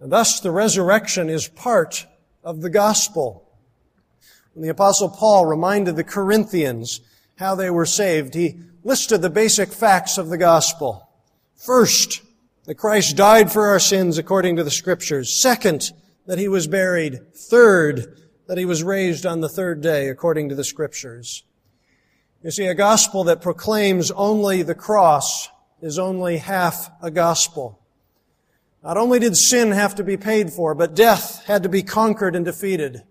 And 0.00 0.10
thus 0.10 0.40
the 0.40 0.50
resurrection 0.50 1.28
is 1.28 1.48
part 1.48 2.06
of 2.42 2.60
the 2.60 2.70
gospel. 2.70 3.46
When 4.54 4.62
the 4.62 4.70
apostle 4.70 5.08
Paul 5.08 5.46
reminded 5.46 5.96
the 5.96 6.04
Corinthians 6.04 7.00
how 7.36 7.54
they 7.54 7.70
were 7.70 7.86
saved, 7.86 8.34
he 8.34 8.60
listed 8.82 9.22
the 9.22 9.30
basic 9.30 9.72
facts 9.72 10.18
of 10.18 10.28
the 10.28 10.38
gospel. 10.38 11.08
First, 11.56 12.22
that 12.64 12.76
Christ 12.76 13.16
died 13.16 13.52
for 13.52 13.66
our 13.68 13.78
sins 13.78 14.18
according 14.18 14.56
to 14.56 14.64
the 14.64 14.70
scriptures. 14.70 15.34
Second, 15.34 15.92
that 16.26 16.38
he 16.38 16.48
was 16.48 16.66
buried. 16.66 17.34
Third, 17.34 18.18
that 18.46 18.58
he 18.58 18.64
was 18.64 18.82
raised 18.82 19.26
on 19.26 19.40
the 19.40 19.48
third 19.48 19.80
day 19.80 20.08
according 20.08 20.48
to 20.48 20.54
the 20.54 20.64
scriptures. 20.64 21.44
You 22.42 22.50
see, 22.50 22.66
a 22.66 22.74
gospel 22.74 23.24
that 23.24 23.42
proclaims 23.42 24.10
only 24.10 24.62
the 24.62 24.74
cross 24.74 25.50
is 25.82 25.98
only 25.98 26.38
half 26.38 26.90
a 27.02 27.10
gospel. 27.10 27.78
Not 28.82 28.96
only 28.96 29.18
did 29.18 29.36
sin 29.36 29.72
have 29.72 29.94
to 29.96 30.04
be 30.04 30.16
paid 30.16 30.50
for, 30.50 30.74
but 30.74 30.94
death 30.94 31.44
had 31.44 31.62
to 31.64 31.68
be 31.68 31.82
conquered 31.82 32.34
and 32.34 32.44
defeated. 32.44 33.02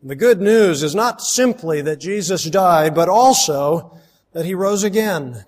And 0.00 0.10
the 0.10 0.14
good 0.14 0.40
news 0.40 0.84
is 0.84 0.94
not 0.94 1.20
simply 1.20 1.80
that 1.82 1.96
Jesus 1.96 2.44
died, 2.44 2.94
but 2.94 3.08
also 3.08 3.98
that 4.32 4.44
he 4.44 4.54
rose 4.54 4.84
again. 4.84 5.44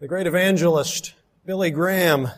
The 0.00 0.08
great 0.08 0.26
evangelist 0.26 1.12
Billy 1.44 1.70
Graham 1.70 2.28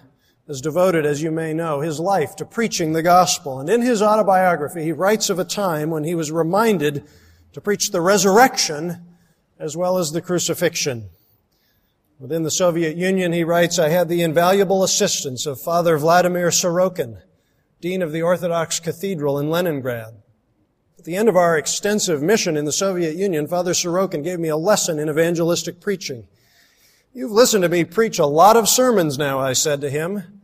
has 0.49 0.61
devoted, 0.61 1.07
as 1.07 1.23
you 1.23 1.31
may 1.31 1.53
know, 1.53 1.81
his 1.81 2.01
life 2.01 2.35
to 2.37 2.45
preaching 2.45 2.93
the 2.93 3.03
gospel. 3.03 3.61
And 3.61 3.69
in 3.69 3.83
his 3.83 4.03
autobiography, 4.03 4.83
he 4.83 4.91
writes 4.91 5.31
of 5.31 5.39
a 5.39 5.45
time 5.45 5.91
when 5.91 6.03
he 6.03 6.17
was 6.17 6.33
reminded 6.33 7.05
to 7.53 7.61
preach 7.61 7.91
the 7.91 8.01
resurrection 8.01 9.05
as 9.59 9.77
well 9.77 9.99
as 9.99 10.13
the 10.13 10.23
crucifixion. 10.23 11.11
Within 12.19 12.43
the 12.43 12.51
Soviet 12.51 12.97
Union, 12.97 13.33
he 13.33 13.45
writes, 13.45 13.79
I 13.79 13.89
had 13.89 14.09
the 14.09 14.23
invaluable 14.23 14.83
assistance 14.83 15.47
of 15.47 15.61
Father 15.61 15.97
Vladimir 15.97 16.49
Sorokin, 16.49 17.23
Dean 17.81 18.03
of 18.03 18.13
the 18.13 18.23
Orthodox 18.23 18.79
Cathedral 18.79 19.39
in 19.39 19.51
Leningrad. 19.51 20.15
At 20.99 21.05
the 21.05 21.17
end 21.17 21.31
of 21.31 21.37
our 21.37 21.57
extensive 21.57 22.23
mission 22.23 22.59
in 22.59 22.67
the 22.67 22.73
Soviet 22.73 23.17
Union, 23.17 23.47
Father 23.47 23.73
Sorokin 23.73 24.23
gave 24.23 24.39
me 24.39 24.49
a 24.49 24.57
lesson 24.57 24.99
in 24.99 25.09
evangelistic 25.09 25.81
preaching. 25.81 26.27
You've 27.15 27.33
listened 27.33 27.63
to 27.63 27.71
me 27.71 27.85
preach 27.85 28.19
a 28.19 28.27
lot 28.27 28.57
of 28.57 28.69
sermons 28.69 29.17
now, 29.17 29.39
I 29.39 29.55
said 29.55 29.81
to 29.81 29.89
him. 29.89 30.43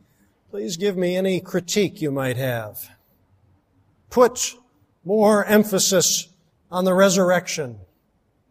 Please 0.51 0.79
give 0.79 0.97
me 0.97 1.15
any 1.15 1.41
critique 1.41 2.01
you 2.01 2.11
might 2.11 2.39
have. 2.39 2.91
Put 4.09 4.55
more 5.05 5.45
emphasis 5.45 6.29
on 6.71 6.85
the 6.85 6.95
resurrection, 6.95 7.79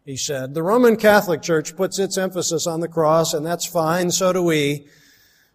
he 0.04 0.16
said. 0.16 0.54
The 0.54 0.62
Roman 0.62 0.96
Catholic 0.96 1.42
Church 1.42 1.76
puts 1.76 1.98
its 1.98 2.16
emphasis 2.16 2.66
on 2.66 2.80
the 2.80 2.88
cross, 2.88 3.34
and 3.34 3.44
that's 3.44 3.66
fine, 3.66 4.10
so 4.10 4.32
do 4.32 4.42
we. 4.42 4.86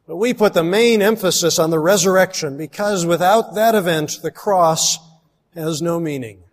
But 0.08 0.18
we 0.18 0.34
put 0.34 0.54
the 0.54 0.64
main 0.64 1.02
emphasis 1.02 1.60
on 1.60 1.70
the 1.70 1.80
resurrection 1.80 2.58
because 2.58 3.06
without 3.06 3.56
that 3.56 3.76
event, 3.76 4.20
the 4.22 4.32
cross 4.32 4.98
has 5.54 5.82
no 5.82 6.00
meaning. 6.00 6.44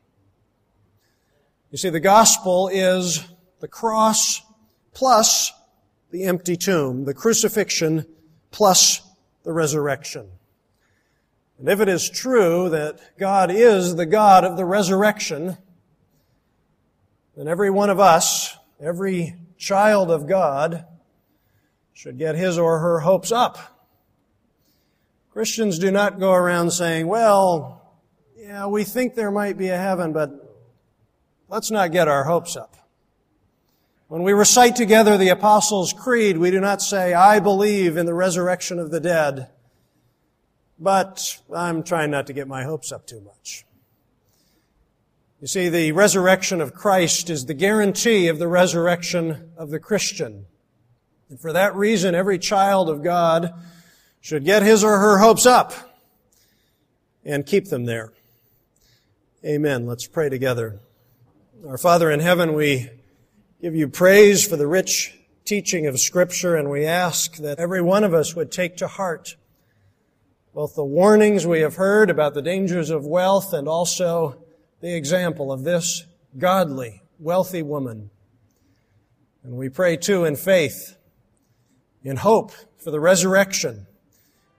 You 1.70 1.78
see, 1.78 1.90
the 1.90 2.00
gospel 2.00 2.68
is 2.68 3.24
the 3.60 3.68
cross 3.68 4.42
plus 4.94 5.52
the 6.10 6.24
empty 6.24 6.56
tomb, 6.56 7.04
the 7.04 7.14
crucifixion 7.14 8.06
plus 8.50 9.02
the 9.44 9.52
resurrection. 9.52 10.28
And 11.58 11.68
if 11.68 11.80
it 11.80 11.88
is 11.88 12.08
true 12.08 12.68
that 12.70 13.18
God 13.18 13.50
is 13.50 13.96
the 13.96 14.06
God 14.06 14.44
of 14.44 14.56
the 14.56 14.64
resurrection, 14.64 15.58
then 17.38 17.46
every 17.46 17.70
one 17.70 17.88
of 17.88 18.00
us, 18.00 18.56
every 18.80 19.36
child 19.56 20.10
of 20.10 20.26
God, 20.26 20.84
should 21.92 22.18
get 22.18 22.34
his 22.34 22.58
or 22.58 22.80
her 22.80 22.98
hopes 22.98 23.30
up. 23.30 23.78
Christians 25.30 25.78
do 25.78 25.92
not 25.92 26.18
go 26.18 26.32
around 26.32 26.72
saying, 26.72 27.06
well, 27.06 27.96
yeah, 28.36 28.66
we 28.66 28.82
think 28.82 29.14
there 29.14 29.30
might 29.30 29.56
be 29.56 29.68
a 29.68 29.76
heaven, 29.76 30.12
but 30.12 30.32
let's 31.48 31.70
not 31.70 31.92
get 31.92 32.08
our 32.08 32.24
hopes 32.24 32.56
up. 32.56 32.74
When 34.08 34.24
we 34.24 34.32
recite 34.32 34.74
together 34.74 35.16
the 35.16 35.28
Apostles' 35.28 35.92
Creed, 35.92 36.38
we 36.38 36.50
do 36.50 36.58
not 36.58 36.82
say, 36.82 37.14
I 37.14 37.38
believe 37.38 37.96
in 37.96 38.06
the 38.06 38.14
resurrection 38.14 38.80
of 38.80 38.90
the 38.90 38.98
dead, 38.98 39.48
but 40.76 41.40
I'm 41.54 41.84
trying 41.84 42.10
not 42.10 42.26
to 42.26 42.32
get 42.32 42.48
my 42.48 42.64
hopes 42.64 42.90
up 42.90 43.06
too 43.06 43.20
much. 43.20 43.64
You 45.40 45.46
see, 45.46 45.68
the 45.68 45.92
resurrection 45.92 46.60
of 46.60 46.74
Christ 46.74 47.30
is 47.30 47.46
the 47.46 47.54
guarantee 47.54 48.26
of 48.26 48.40
the 48.40 48.48
resurrection 48.48 49.52
of 49.56 49.70
the 49.70 49.78
Christian. 49.78 50.46
And 51.28 51.38
for 51.38 51.52
that 51.52 51.76
reason, 51.76 52.16
every 52.16 52.40
child 52.40 52.90
of 52.90 53.04
God 53.04 53.54
should 54.20 54.44
get 54.44 54.64
his 54.64 54.82
or 54.82 54.98
her 54.98 55.18
hopes 55.18 55.46
up 55.46 55.72
and 57.24 57.46
keep 57.46 57.66
them 57.68 57.84
there. 57.84 58.12
Amen. 59.44 59.86
Let's 59.86 60.08
pray 60.08 60.28
together. 60.28 60.80
Our 61.68 61.78
Father 61.78 62.10
in 62.10 62.18
heaven, 62.18 62.54
we 62.54 62.90
give 63.62 63.76
you 63.76 63.86
praise 63.86 64.44
for 64.44 64.56
the 64.56 64.66
rich 64.66 65.16
teaching 65.44 65.86
of 65.86 66.00
Scripture, 66.00 66.56
and 66.56 66.68
we 66.68 66.84
ask 66.84 67.36
that 67.36 67.60
every 67.60 67.80
one 67.80 68.02
of 68.02 68.12
us 68.12 68.34
would 68.34 68.50
take 68.50 68.76
to 68.78 68.88
heart 68.88 69.36
both 70.52 70.74
the 70.74 70.84
warnings 70.84 71.46
we 71.46 71.60
have 71.60 71.76
heard 71.76 72.10
about 72.10 72.34
the 72.34 72.42
dangers 72.42 72.90
of 72.90 73.06
wealth 73.06 73.52
and 73.52 73.68
also 73.68 74.42
the 74.80 74.94
example 74.94 75.52
of 75.52 75.64
this 75.64 76.04
godly, 76.36 77.02
wealthy 77.18 77.62
woman. 77.62 78.10
And 79.42 79.56
we 79.56 79.68
pray 79.68 79.96
too 79.96 80.24
in 80.24 80.36
faith, 80.36 80.96
in 82.04 82.16
hope 82.16 82.52
for 82.78 82.90
the 82.90 83.00
resurrection. 83.00 83.86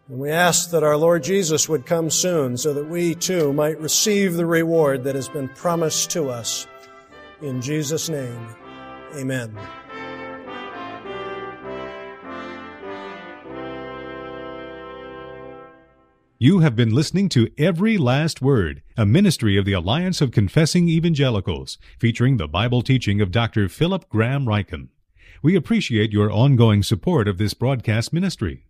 And 0.07 0.19
we 0.19 0.31
ask 0.31 0.71
that 0.71 0.83
our 0.83 0.97
Lord 0.97 1.23
Jesus 1.23 1.69
would 1.69 1.85
come 1.85 2.09
soon 2.09 2.57
so 2.57 2.73
that 2.73 2.89
we 2.89 3.13
too 3.13 3.53
might 3.53 3.79
receive 3.79 4.33
the 4.33 4.45
reward 4.45 5.03
that 5.03 5.15
has 5.15 5.29
been 5.29 5.49
promised 5.49 6.09
to 6.11 6.29
us. 6.29 6.67
In 7.41 7.61
Jesus' 7.61 8.09
name. 8.09 8.55
Amen. 9.15 9.55
You 16.41 16.59
have 16.59 16.73
been 16.73 16.95
listening 16.95 17.27
to 17.29 17.49
Every 17.57 17.97
Last 17.97 18.41
Word, 18.41 18.81
a 18.95 19.05
ministry 19.05 19.57
of 19.57 19.65
the 19.65 19.73
Alliance 19.73 20.21
of 20.21 20.31
Confessing 20.31 20.87
Evangelicals, 20.87 21.77
featuring 21.99 22.37
the 22.37 22.47
Bible 22.47 22.81
teaching 22.81 23.19
of 23.19 23.29
Dr. 23.29 23.67
Philip 23.67 24.07
Graham 24.07 24.45
Ryken. 24.45 24.87
We 25.43 25.57
appreciate 25.57 26.13
your 26.13 26.31
ongoing 26.31 26.81
support 26.81 27.27
of 27.27 27.39
this 27.39 27.53
broadcast 27.53 28.13
ministry. 28.13 28.63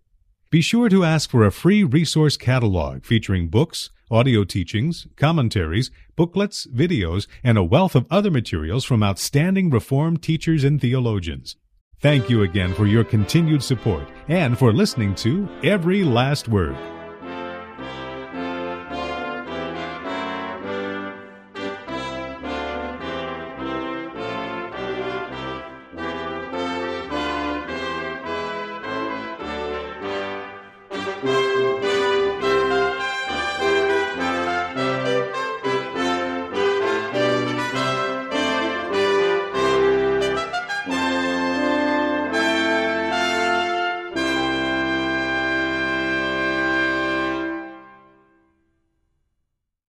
Be 0.50 0.62
sure 0.62 0.88
to 0.88 1.04
ask 1.04 1.30
for 1.30 1.46
a 1.46 1.52
free 1.52 1.84
resource 1.84 2.38
catalog 2.38 3.04
featuring 3.04 3.50
books, 3.50 3.90
audio 4.12 4.44
teachings, 4.44 5.08
commentaries, 5.16 5.90
booklets, 6.16 6.68
videos, 6.68 7.26
and 7.44 7.58
a 7.58 7.64
wealth 7.64 7.96
of 7.96 8.06
other 8.12 8.30
materials 8.30 8.86
from 8.86 9.02
outstanding 9.02 9.72
Reformed 9.72 10.22
teachers 10.22 10.64
and 10.64 10.80
theologians. 10.80 11.56
Thank 12.00 12.30
you 12.30 12.44
again 12.44 12.76
for 12.76 12.86
your 12.86 13.04
continued 13.04 13.64
support 13.64 14.08
and 14.28 14.56
for 14.58 14.72
listening 14.72 15.16
to 15.16 15.50
Every 15.64 16.04
Last 16.04 16.48
Word. 16.48 16.78